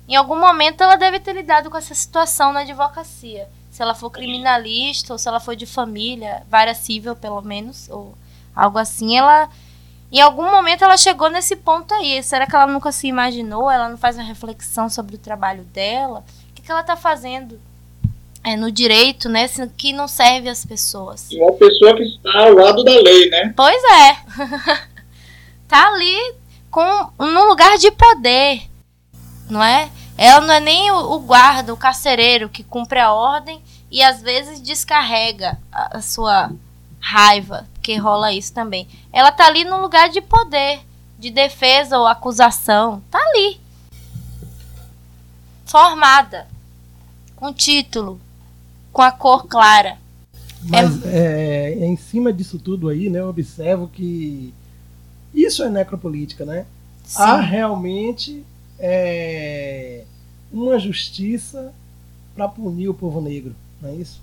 [0.07, 3.47] Em algum momento ela deve ter lidado com essa situação na advocacia.
[3.71, 8.17] Se ela for criminalista ou se ela for de família, vara civil pelo menos, ou
[8.55, 9.49] algo assim, ela
[10.11, 12.21] em algum momento ela chegou nesse ponto aí.
[12.23, 13.69] Será que ela nunca se imaginou?
[13.69, 16.23] Ela não faz uma reflexão sobre o trabalho dela?
[16.67, 17.59] Que, ela está fazendo?
[18.47, 19.45] é, no direito, né,
[19.75, 21.29] que não serve às pessoas.
[21.29, 23.53] E uma pessoa que está ao lado da lei, né?
[23.55, 24.87] Pois é.
[25.67, 26.35] tá ali
[26.71, 28.61] com num lugar de poder,
[29.49, 29.89] não é?
[30.17, 33.61] Ela não é nem o, o guarda, o carcereiro que cumpre a ordem
[33.91, 36.49] e às vezes descarrega a, a sua
[37.01, 38.87] raiva, que rola isso também.
[39.11, 40.79] Ela tá ali no lugar de poder,
[41.19, 43.59] de defesa ou acusação, tá ali.
[45.65, 46.47] Formada,
[47.37, 48.19] com título,
[48.91, 49.97] com a cor clara.
[50.63, 51.71] Mas é...
[51.71, 54.53] É, em cima disso tudo aí, né, eu observo que
[55.33, 56.65] isso é necropolítica, né?
[57.05, 57.21] Sim.
[57.21, 58.43] Há realmente
[58.79, 60.03] é,
[60.51, 61.71] uma justiça
[62.35, 64.19] para punir o povo negro, não é isso?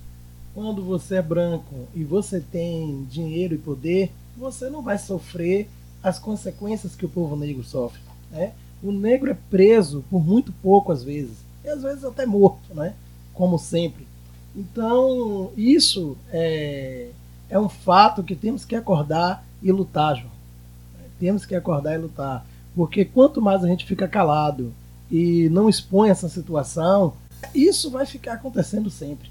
[0.53, 5.69] Quando você é branco e você tem dinheiro e poder, você não vai sofrer
[6.03, 8.01] as consequências que o povo negro sofre.
[8.31, 8.53] Né?
[8.83, 12.95] O negro é preso por muito pouco às vezes, e às vezes até morto, né?
[13.35, 14.07] Como sempre.
[14.57, 17.09] Então, isso é,
[17.51, 20.32] é um fato que temos que acordar e lutar, João.
[21.18, 22.47] Temos que acordar e lutar.
[22.74, 24.72] Porque quanto mais a gente fica calado
[25.11, 27.14] e não expõe essa situação,
[27.55, 29.30] isso vai ficar acontecendo sempre.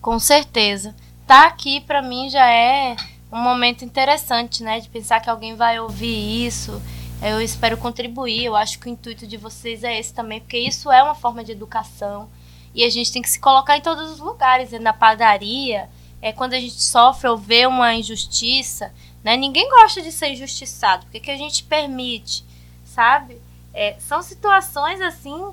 [0.00, 0.94] Com certeza.
[1.26, 2.96] Tá aqui para mim já é
[3.32, 6.80] um momento interessante, né, de pensar que alguém vai ouvir isso.
[7.22, 8.44] Eu espero contribuir.
[8.44, 11.44] Eu acho que o intuito de vocês é esse também, porque isso é uma forma
[11.44, 12.28] de educação
[12.74, 15.88] e a gente tem que se colocar em todos os lugares, na padaria,
[16.22, 18.92] é quando a gente sofre ou vê uma injustiça,
[19.24, 19.36] né?
[19.36, 22.44] Ninguém gosta de ser injustiçado, porque que a gente permite,
[22.84, 23.40] sabe?
[23.72, 25.52] É, são situações assim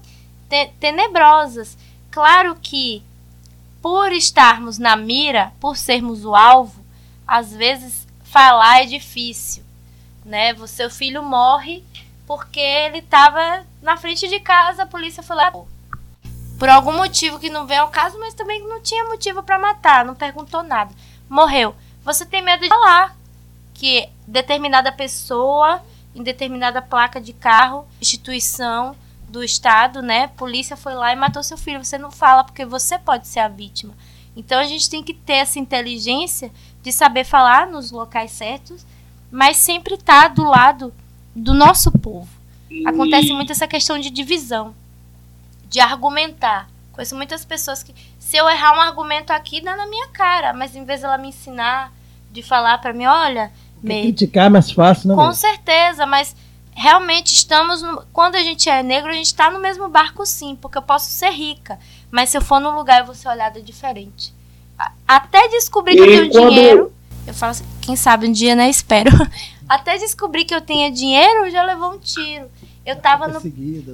[0.50, 1.78] te tenebrosas.
[2.12, 3.04] Claro que
[3.82, 6.84] por estarmos na mira, por sermos o alvo,
[7.28, 9.64] às vezes falar é difícil,
[10.26, 10.56] né?
[10.68, 11.84] Seu filho morre
[12.26, 15.50] porque ele estava na frente de casa, a polícia foi lá
[16.58, 20.04] por algum motivo que não vem ao caso, mas também não tinha motivo para matar,
[20.04, 20.94] não perguntou nada.
[21.30, 21.76] Morreu.
[22.04, 23.16] Você tem medo de falar
[23.74, 25.82] que determinada pessoa,
[26.16, 28.96] em determinada placa de carro, instituição
[29.30, 30.28] do Estado, né?
[30.30, 31.84] Polícia foi lá e matou seu filho.
[31.84, 33.94] Você não fala porque você pode ser a vítima.
[34.36, 36.52] Então a gente tem que ter essa inteligência
[36.82, 38.86] de saber falar nos locais certos,
[39.30, 40.94] mas sempre estar tá do lado
[41.36, 42.30] do nosso povo.
[42.86, 44.74] Acontece muito essa questão de divisão
[45.70, 46.70] de argumentar.
[46.92, 50.76] Conheço muitas pessoas que, se eu errar um argumento aqui, dá na minha cara, mas
[50.76, 51.94] em vez dela me ensinar,
[52.32, 53.52] de falar para mim, olha.
[53.82, 54.02] Me...
[54.02, 55.16] Criticar é mais fácil, né?
[55.16, 56.36] Com certeza, mas
[56.76, 57.82] realmente estamos.
[57.82, 58.04] No...
[58.12, 61.10] Quando a gente é negro, a gente está no mesmo barco, sim, porque eu posso
[61.10, 61.78] ser rica,
[62.10, 64.34] mas se eu for num lugar, eu vou ser olhada diferente.
[65.08, 66.50] Até descobrir que eu tenho quando...
[66.50, 66.94] dinheiro.
[67.26, 68.70] Eu falo assim, quem sabe um dia, né?
[68.70, 69.12] Espero.
[69.68, 72.50] Até descobrir que eu tenha dinheiro, já levou um tiro.
[72.86, 73.52] Eu tava no, né?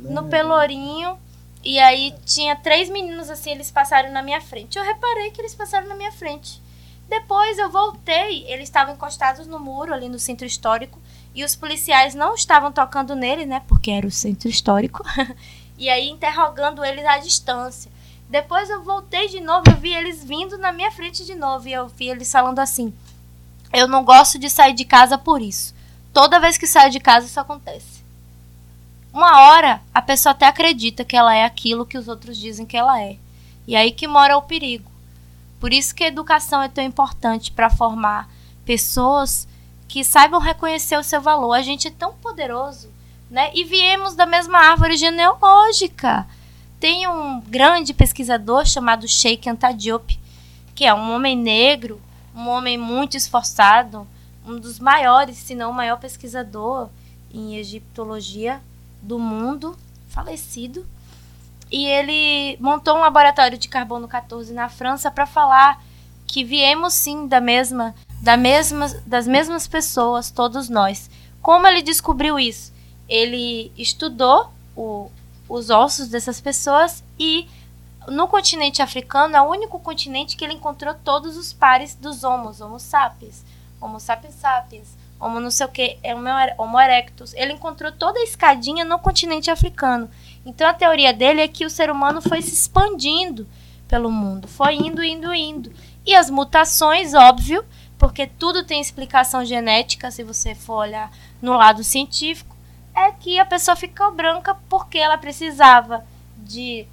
[0.10, 1.18] no Pelourinho
[1.64, 4.78] e aí tinha três meninos assim, eles passaram na minha frente.
[4.78, 6.62] Eu reparei que eles passaram na minha frente.
[7.08, 11.00] Depois eu voltei, eles estavam encostados no muro ali no centro histórico
[11.34, 15.04] e os policiais não estavam tocando nele, né, porque era o centro histórico.
[15.78, 17.92] e aí interrogando eles à distância.
[18.30, 21.74] Depois eu voltei de novo, eu vi eles vindo na minha frente de novo e
[21.74, 22.94] eu vi eles falando assim:
[23.72, 25.74] "Eu não gosto de sair de casa por isso.
[26.12, 28.03] Toda vez que saio de casa isso acontece."
[29.14, 32.76] Uma hora a pessoa até acredita que ela é aquilo que os outros dizem que
[32.76, 33.18] ela é.
[33.68, 34.92] E aí que mora o perigo.
[35.60, 38.28] Por isso que a educação é tão importante para formar
[38.66, 39.48] pessoas
[39.88, 41.54] que saibam reconhecer o seu valor.
[41.54, 42.90] A gente é tão poderoso,
[43.30, 43.52] né?
[43.54, 46.28] E viemos da mesma árvore genealógica.
[46.80, 50.20] Tem um grande pesquisador chamado Sheikh Anta Diop,
[50.74, 52.02] que é um homem negro,
[52.36, 54.08] um homem muito esforçado,
[54.46, 56.90] um dos maiores, se não o maior pesquisador
[57.32, 58.60] em egiptologia
[59.04, 59.78] do mundo,
[60.08, 60.86] falecido.
[61.70, 65.84] E ele montou um laboratório de carbono 14 na França para falar
[66.26, 71.10] que viemos sim da mesma, da mesma, das mesmas pessoas, todos nós.
[71.42, 72.74] Como ele descobriu isso?
[73.08, 75.12] Ele estudou o,
[75.48, 77.48] os ossos dessas pessoas e
[78.08, 82.62] no continente africano é o único continente que ele encontrou todos os pares dos homos,
[82.62, 83.44] Homo sapiens,
[83.80, 86.14] Homo sapiens sapiens, Homo não sei o que, é
[86.58, 87.34] Homo erectus.
[87.34, 90.10] Ele encontrou toda a escadinha no continente africano.
[90.46, 93.48] Então a teoria dele é que o ser humano foi se expandindo
[93.88, 95.72] pelo mundo, foi indo, indo, indo.
[96.06, 97.64] E as mutações, óbvio,
[97.98, 101.12] porque tudo tem explicação genética, se você for olhar
[101.42, 102.56] no lado científico,
[102.94, 106.04] é que a pessoa ficou branca porque ela precisava
[106.38, 106.86] de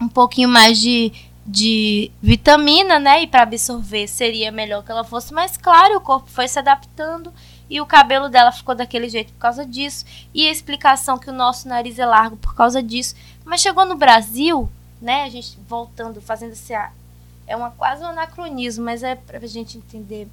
[0.00, 1.12] um pouquinho mais de,
[1.46, 3.22] de vitamina, né?
[3.22, 7.32] E para absorver seria melhor que ela fosse mais clara, o corpo foi se adaptando
[7.70, 11.32] e o cabelo dela ficou daquele jeito por causa disso, e a explicação que o
[11.32, 13.14] nosso nariz é largo por causa disso.
[13.44, 14.68] Mas chegou no Brasil,
[15.00, 15.24] né?
[15.24, 16.72] A gente voltando, fazendo esse
[17.46, 20.28] é uma quase um anacronismo, mas é para a gente entender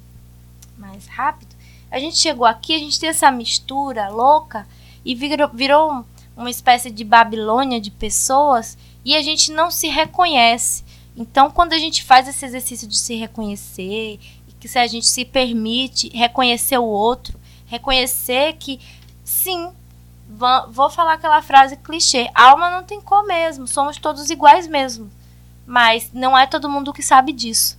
[0.76, 1.56] mais rápido.
[1.90, 4.66] A gente chegou aqui, a gente tem essa mistura louca
[5.04, 6.04] e virou, virou
[6.36, 10.84] uma espécie de Babilônia de pessoas e a gente não se reconhece.
[11.16, 14.20] Então, quando a gente faz esse exercício de se reconhecer
[14.58, 18.80] que se a gente se permite reconhecer o outro, reconhecer que
[19.24, 19.70] sim,
[20.28, 25.10] vou falar aquela frase clichê, alma não tem cor mesmo, somos todos iguais mesmo.
[25.66, 27.76] Mas não é todo mundo que sabe disso.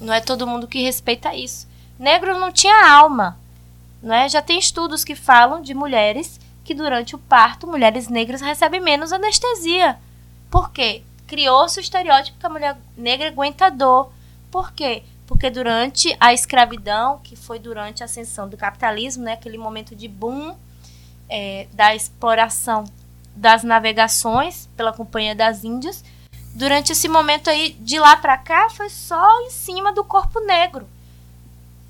[0.00, 1.66] Não é todo mundo que respeita isso.
[1.98, 3.38] Negro não tinha alma.
[4.02, 4.28] Não é?
[4.28, 9.12] Já tem estudos que falam de mulheres que durante o parto, mulheres negras recebem menos
[9.12, 9.98] anestesia.
[10.50, 11.02] Por quê?
[11.26, 14.12] Criou-se o estereótipo que a mulher negra aguenta dor.
[14.50, 15.04] Por quê?
[15.26, 20.06] Porque durante a escravidão, que foi durante a ascensão do capitalismo, né, aquele momento de
[20.06, 20.54] boom
[21.28, 22.84] é, da exploração
[23.34, 26.04] das navegações pela Companhia das Índias,
[26.54, 30.86] durante esse momento aí, de lá para cá, foi só em cima do corpo negro.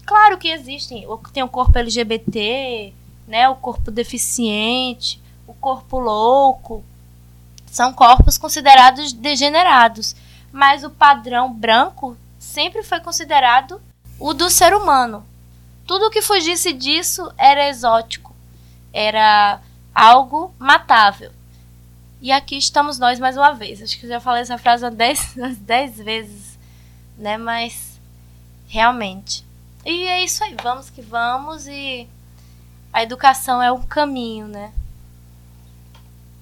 [0.05, 2.93] Claro que existem, tem o corpo LGBT,
[3.28, 6.82] né, o corpo deficiente, o corpo louco,
[7.66, 10.16] são corpos considerados degenerados,
[10.51, 12.16] mas o padrão branco
[12.57, 13.78] sempre foi considerado
[14.18, 15.22] o do ser humano.
[15.86, 18.34] Tudo que fugisse disso era exótico,
[18.94, 19.61] era
[19.94, 21.30] algo matável.
[22.18, 23.82] E aqui estamos nós mais uma vez.
[23.82, 26.59] Acho que já falei essa frase umas 10, vezes,
[27.18, 27.36] né?
[27.36, 28.00] Mas
[28.68, 29.44] realmente.
[29.84, 32.09] E é isso aí, vamos que vamos e
[32.90, 34.72] a educação é um caminho, né?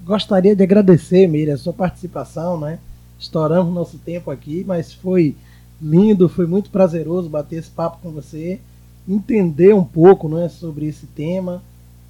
[0.04, 2.78] Gostaria de agradecer, Miriam, a sua participação, né?
[3.18, 5.36] Estouramos nosso tempo aqui, mas foi
[5.80, 8.60] lindo, foi muito prazeroso bater esse papo com você,
[9.08, 11.62] entender um pouco né, sobre esse tema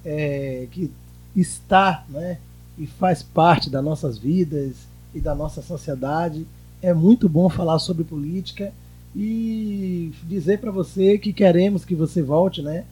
[0.03, 0.91] é, que
[1.35, 2.37] está né,
[2.77, 4.75] e faz parte das nossas vidas
[5.13, 6.45] e da nossa sociedade.
[6.81, 8.71] É muito bom falar sobre política
[9.15, 12.85] e dizer para você que queremos que você volte, né,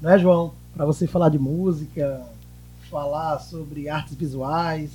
[0.00, 0.52] né João?
[0.74, 2.24] Para você falar de música,
[2.90, 4.90] falar sobre artes visuais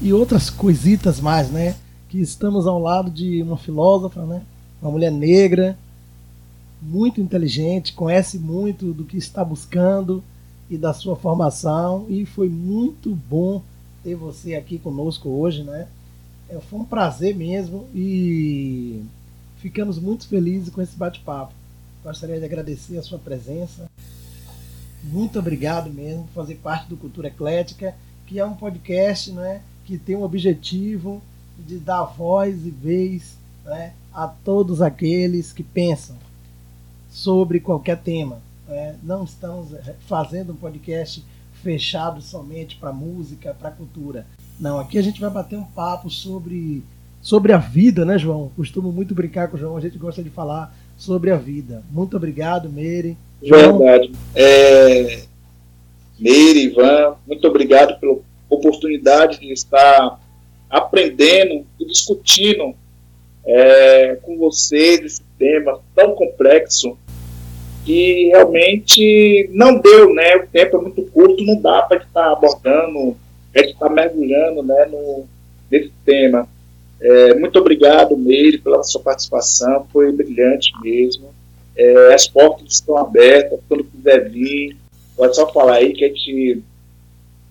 [0.00, 1.76] e outras coisitas mais, né?
[2.08, 4.42] Que estamos ao lado de uma filósofa, né?
[4.84, 5.78] Uma mulher negra,
[6.80, 10.22] muito inteligente, conhece muito do que está buscando
[10.68, 13.62] e da sua formação e foi muito bom
[14.02, 15.88] ter você aqui conosco hoje, né?
[16.48, 19.02] É, foi um prazer mesmo e
[19.58, 21.54] ficamos muito felizes com esse bate-papo.
[22.02, 23.90] Gostaria de agradecer a sua presença.
[25.02, 27.94] Muito obrigado mesmo por fazer parte do Cultura Eclética,
[28.26, 31.22] que é um podcast né, que tem o objetivo
[31.58, 36.16] de dar voz e vez né, a todos aqueles que pensam
[37.10, 38.38] sobre qualquer tema.
[38.68, 38.96] Né?
[39.02, 39.68] Não estamos
[40.06, 41.24] fazendo um podcast
[41.62, 44.26] fechado somente para música, para cultura.
[44.60, 46.82] Não, aqui a gente vai bater um papo sobre,
[47.20, 48.52] sobre a vida, né, João?
[48.54, 51.82] Costumo muito brincar com o João, a gente gosta de falar sobre a vida.
[51.90, 53.16] Muito obrigado, Meire.
[53.42, 53.78] João...
[53.78, 54.12] Verdade.
[54.34, 55.24] É...
[56.18, 58.18] Meire, Ivan, muito obrigado pela
[58.48, 60.20] oportunidade de estar
[60.70, 62.74] aprendendo e discutindo
[63.46, 66.96] é, com você desse tema tão complexo
[67.84, 70.36] que realmente não deu, né?
[70.36, 73.16] O tempo é muito curto, não dá para estar abordando
[73.54, 75.26] a gente está mergulhando né, no,
[75.70, 76.48] nesse tema.
[77.00, 81.32] É, muito obrigado, Meire, pela sua participação, foi brilhante mesmo.
[81.76, 84.76] É, as portas estão abertas, quando quiser vir,
[85.16, 86.62] pode só falar aí que a gente,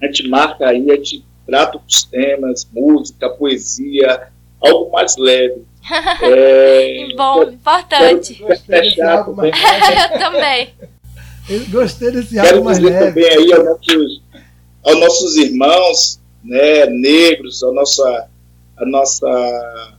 [0.02, 4.28] a gente marca aí, a gente trata os temas, música, poesia,
[4.60, 5.62] algo mais leve.
[6.22, 8.36] É, Bom, importante.
[8.42, 10.14] Gostei desse algo mais leve.
[10.14, 10.74] Eu também.
[11.50, 13.08] Eu gostei desse algo Quero mais dizer leve.
[13.08, 14.22] também aí aos nossos,
[14.84, 18.30] aos nossos irmãos né, negros, a nossa,
[18.78, 19.98] a nossa,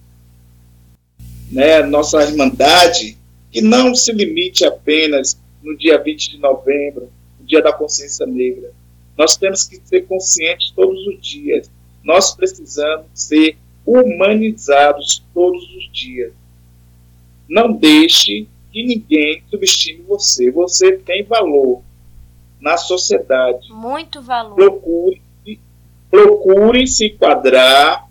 [1.50, 3.18] né, nossa irmandade,
[3.50, 8.72] que não se limite apenas no dia 20 de novembro, o dia da consciência negra.
[9.16, 11.70] Nós temos que ser conscientes todos os dias.
[12.02, 13.56] Nós precisamos ser
[13.86, 16.32] humanizados todos os dias.
[17.48, 20.50] Não deixe que ninguém subestime você.
[20.50, 21.82] Você tem valor
[22.60, 23.70] na sociedade.
[23.70, 24.54] Muito valor.
[24.54, 25.20] Procure,
[26.10, 28.08] procure se enquadrar,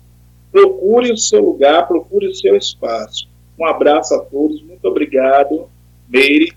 [0.52, 3.28] procure o seu lugar, procure o seu espaço.
[3.58, 5.68] Um abraço a todos, muito obrigado,
[6.08, 6.52] Meire.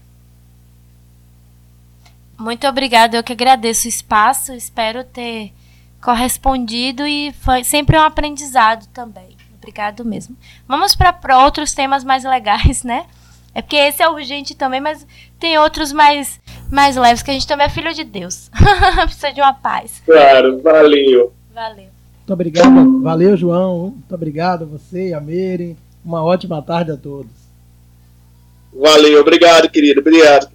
[2.38, 5.52] Muito obrigado, eu que agradeço o espaço, espero ter
[6.02, 9.36] correspondido e foi sempre um aprendizado também.
[9.58, 10.36] Obrigado mesmo.
[10.68, 13.06] Vamos para outros temas mais legais, né?
[13.54, 15.06] É porque esse é urgente também, mas
[15.40, 16.40] tem outros mais,
[16.72, 18.52] mais leves, que a gente também é filho de Deus.
[19.04, 20.02] Precisa de uma paz.
[20.06, 21.34] Claro, valeu.
[21.54, 21.88] Valeu.
[22.18, 23.02] Muito obrigado.
[23.02, 23.80] Valeu, João.
[23.90, 25.76] Muito obrigado a você e a Meire.
[26.06, 27.32] Uma ótima tarde a todos.
[28.72, 30.02] Valeu, obrigado, querido.
[30.02, 30.50] Obrigado.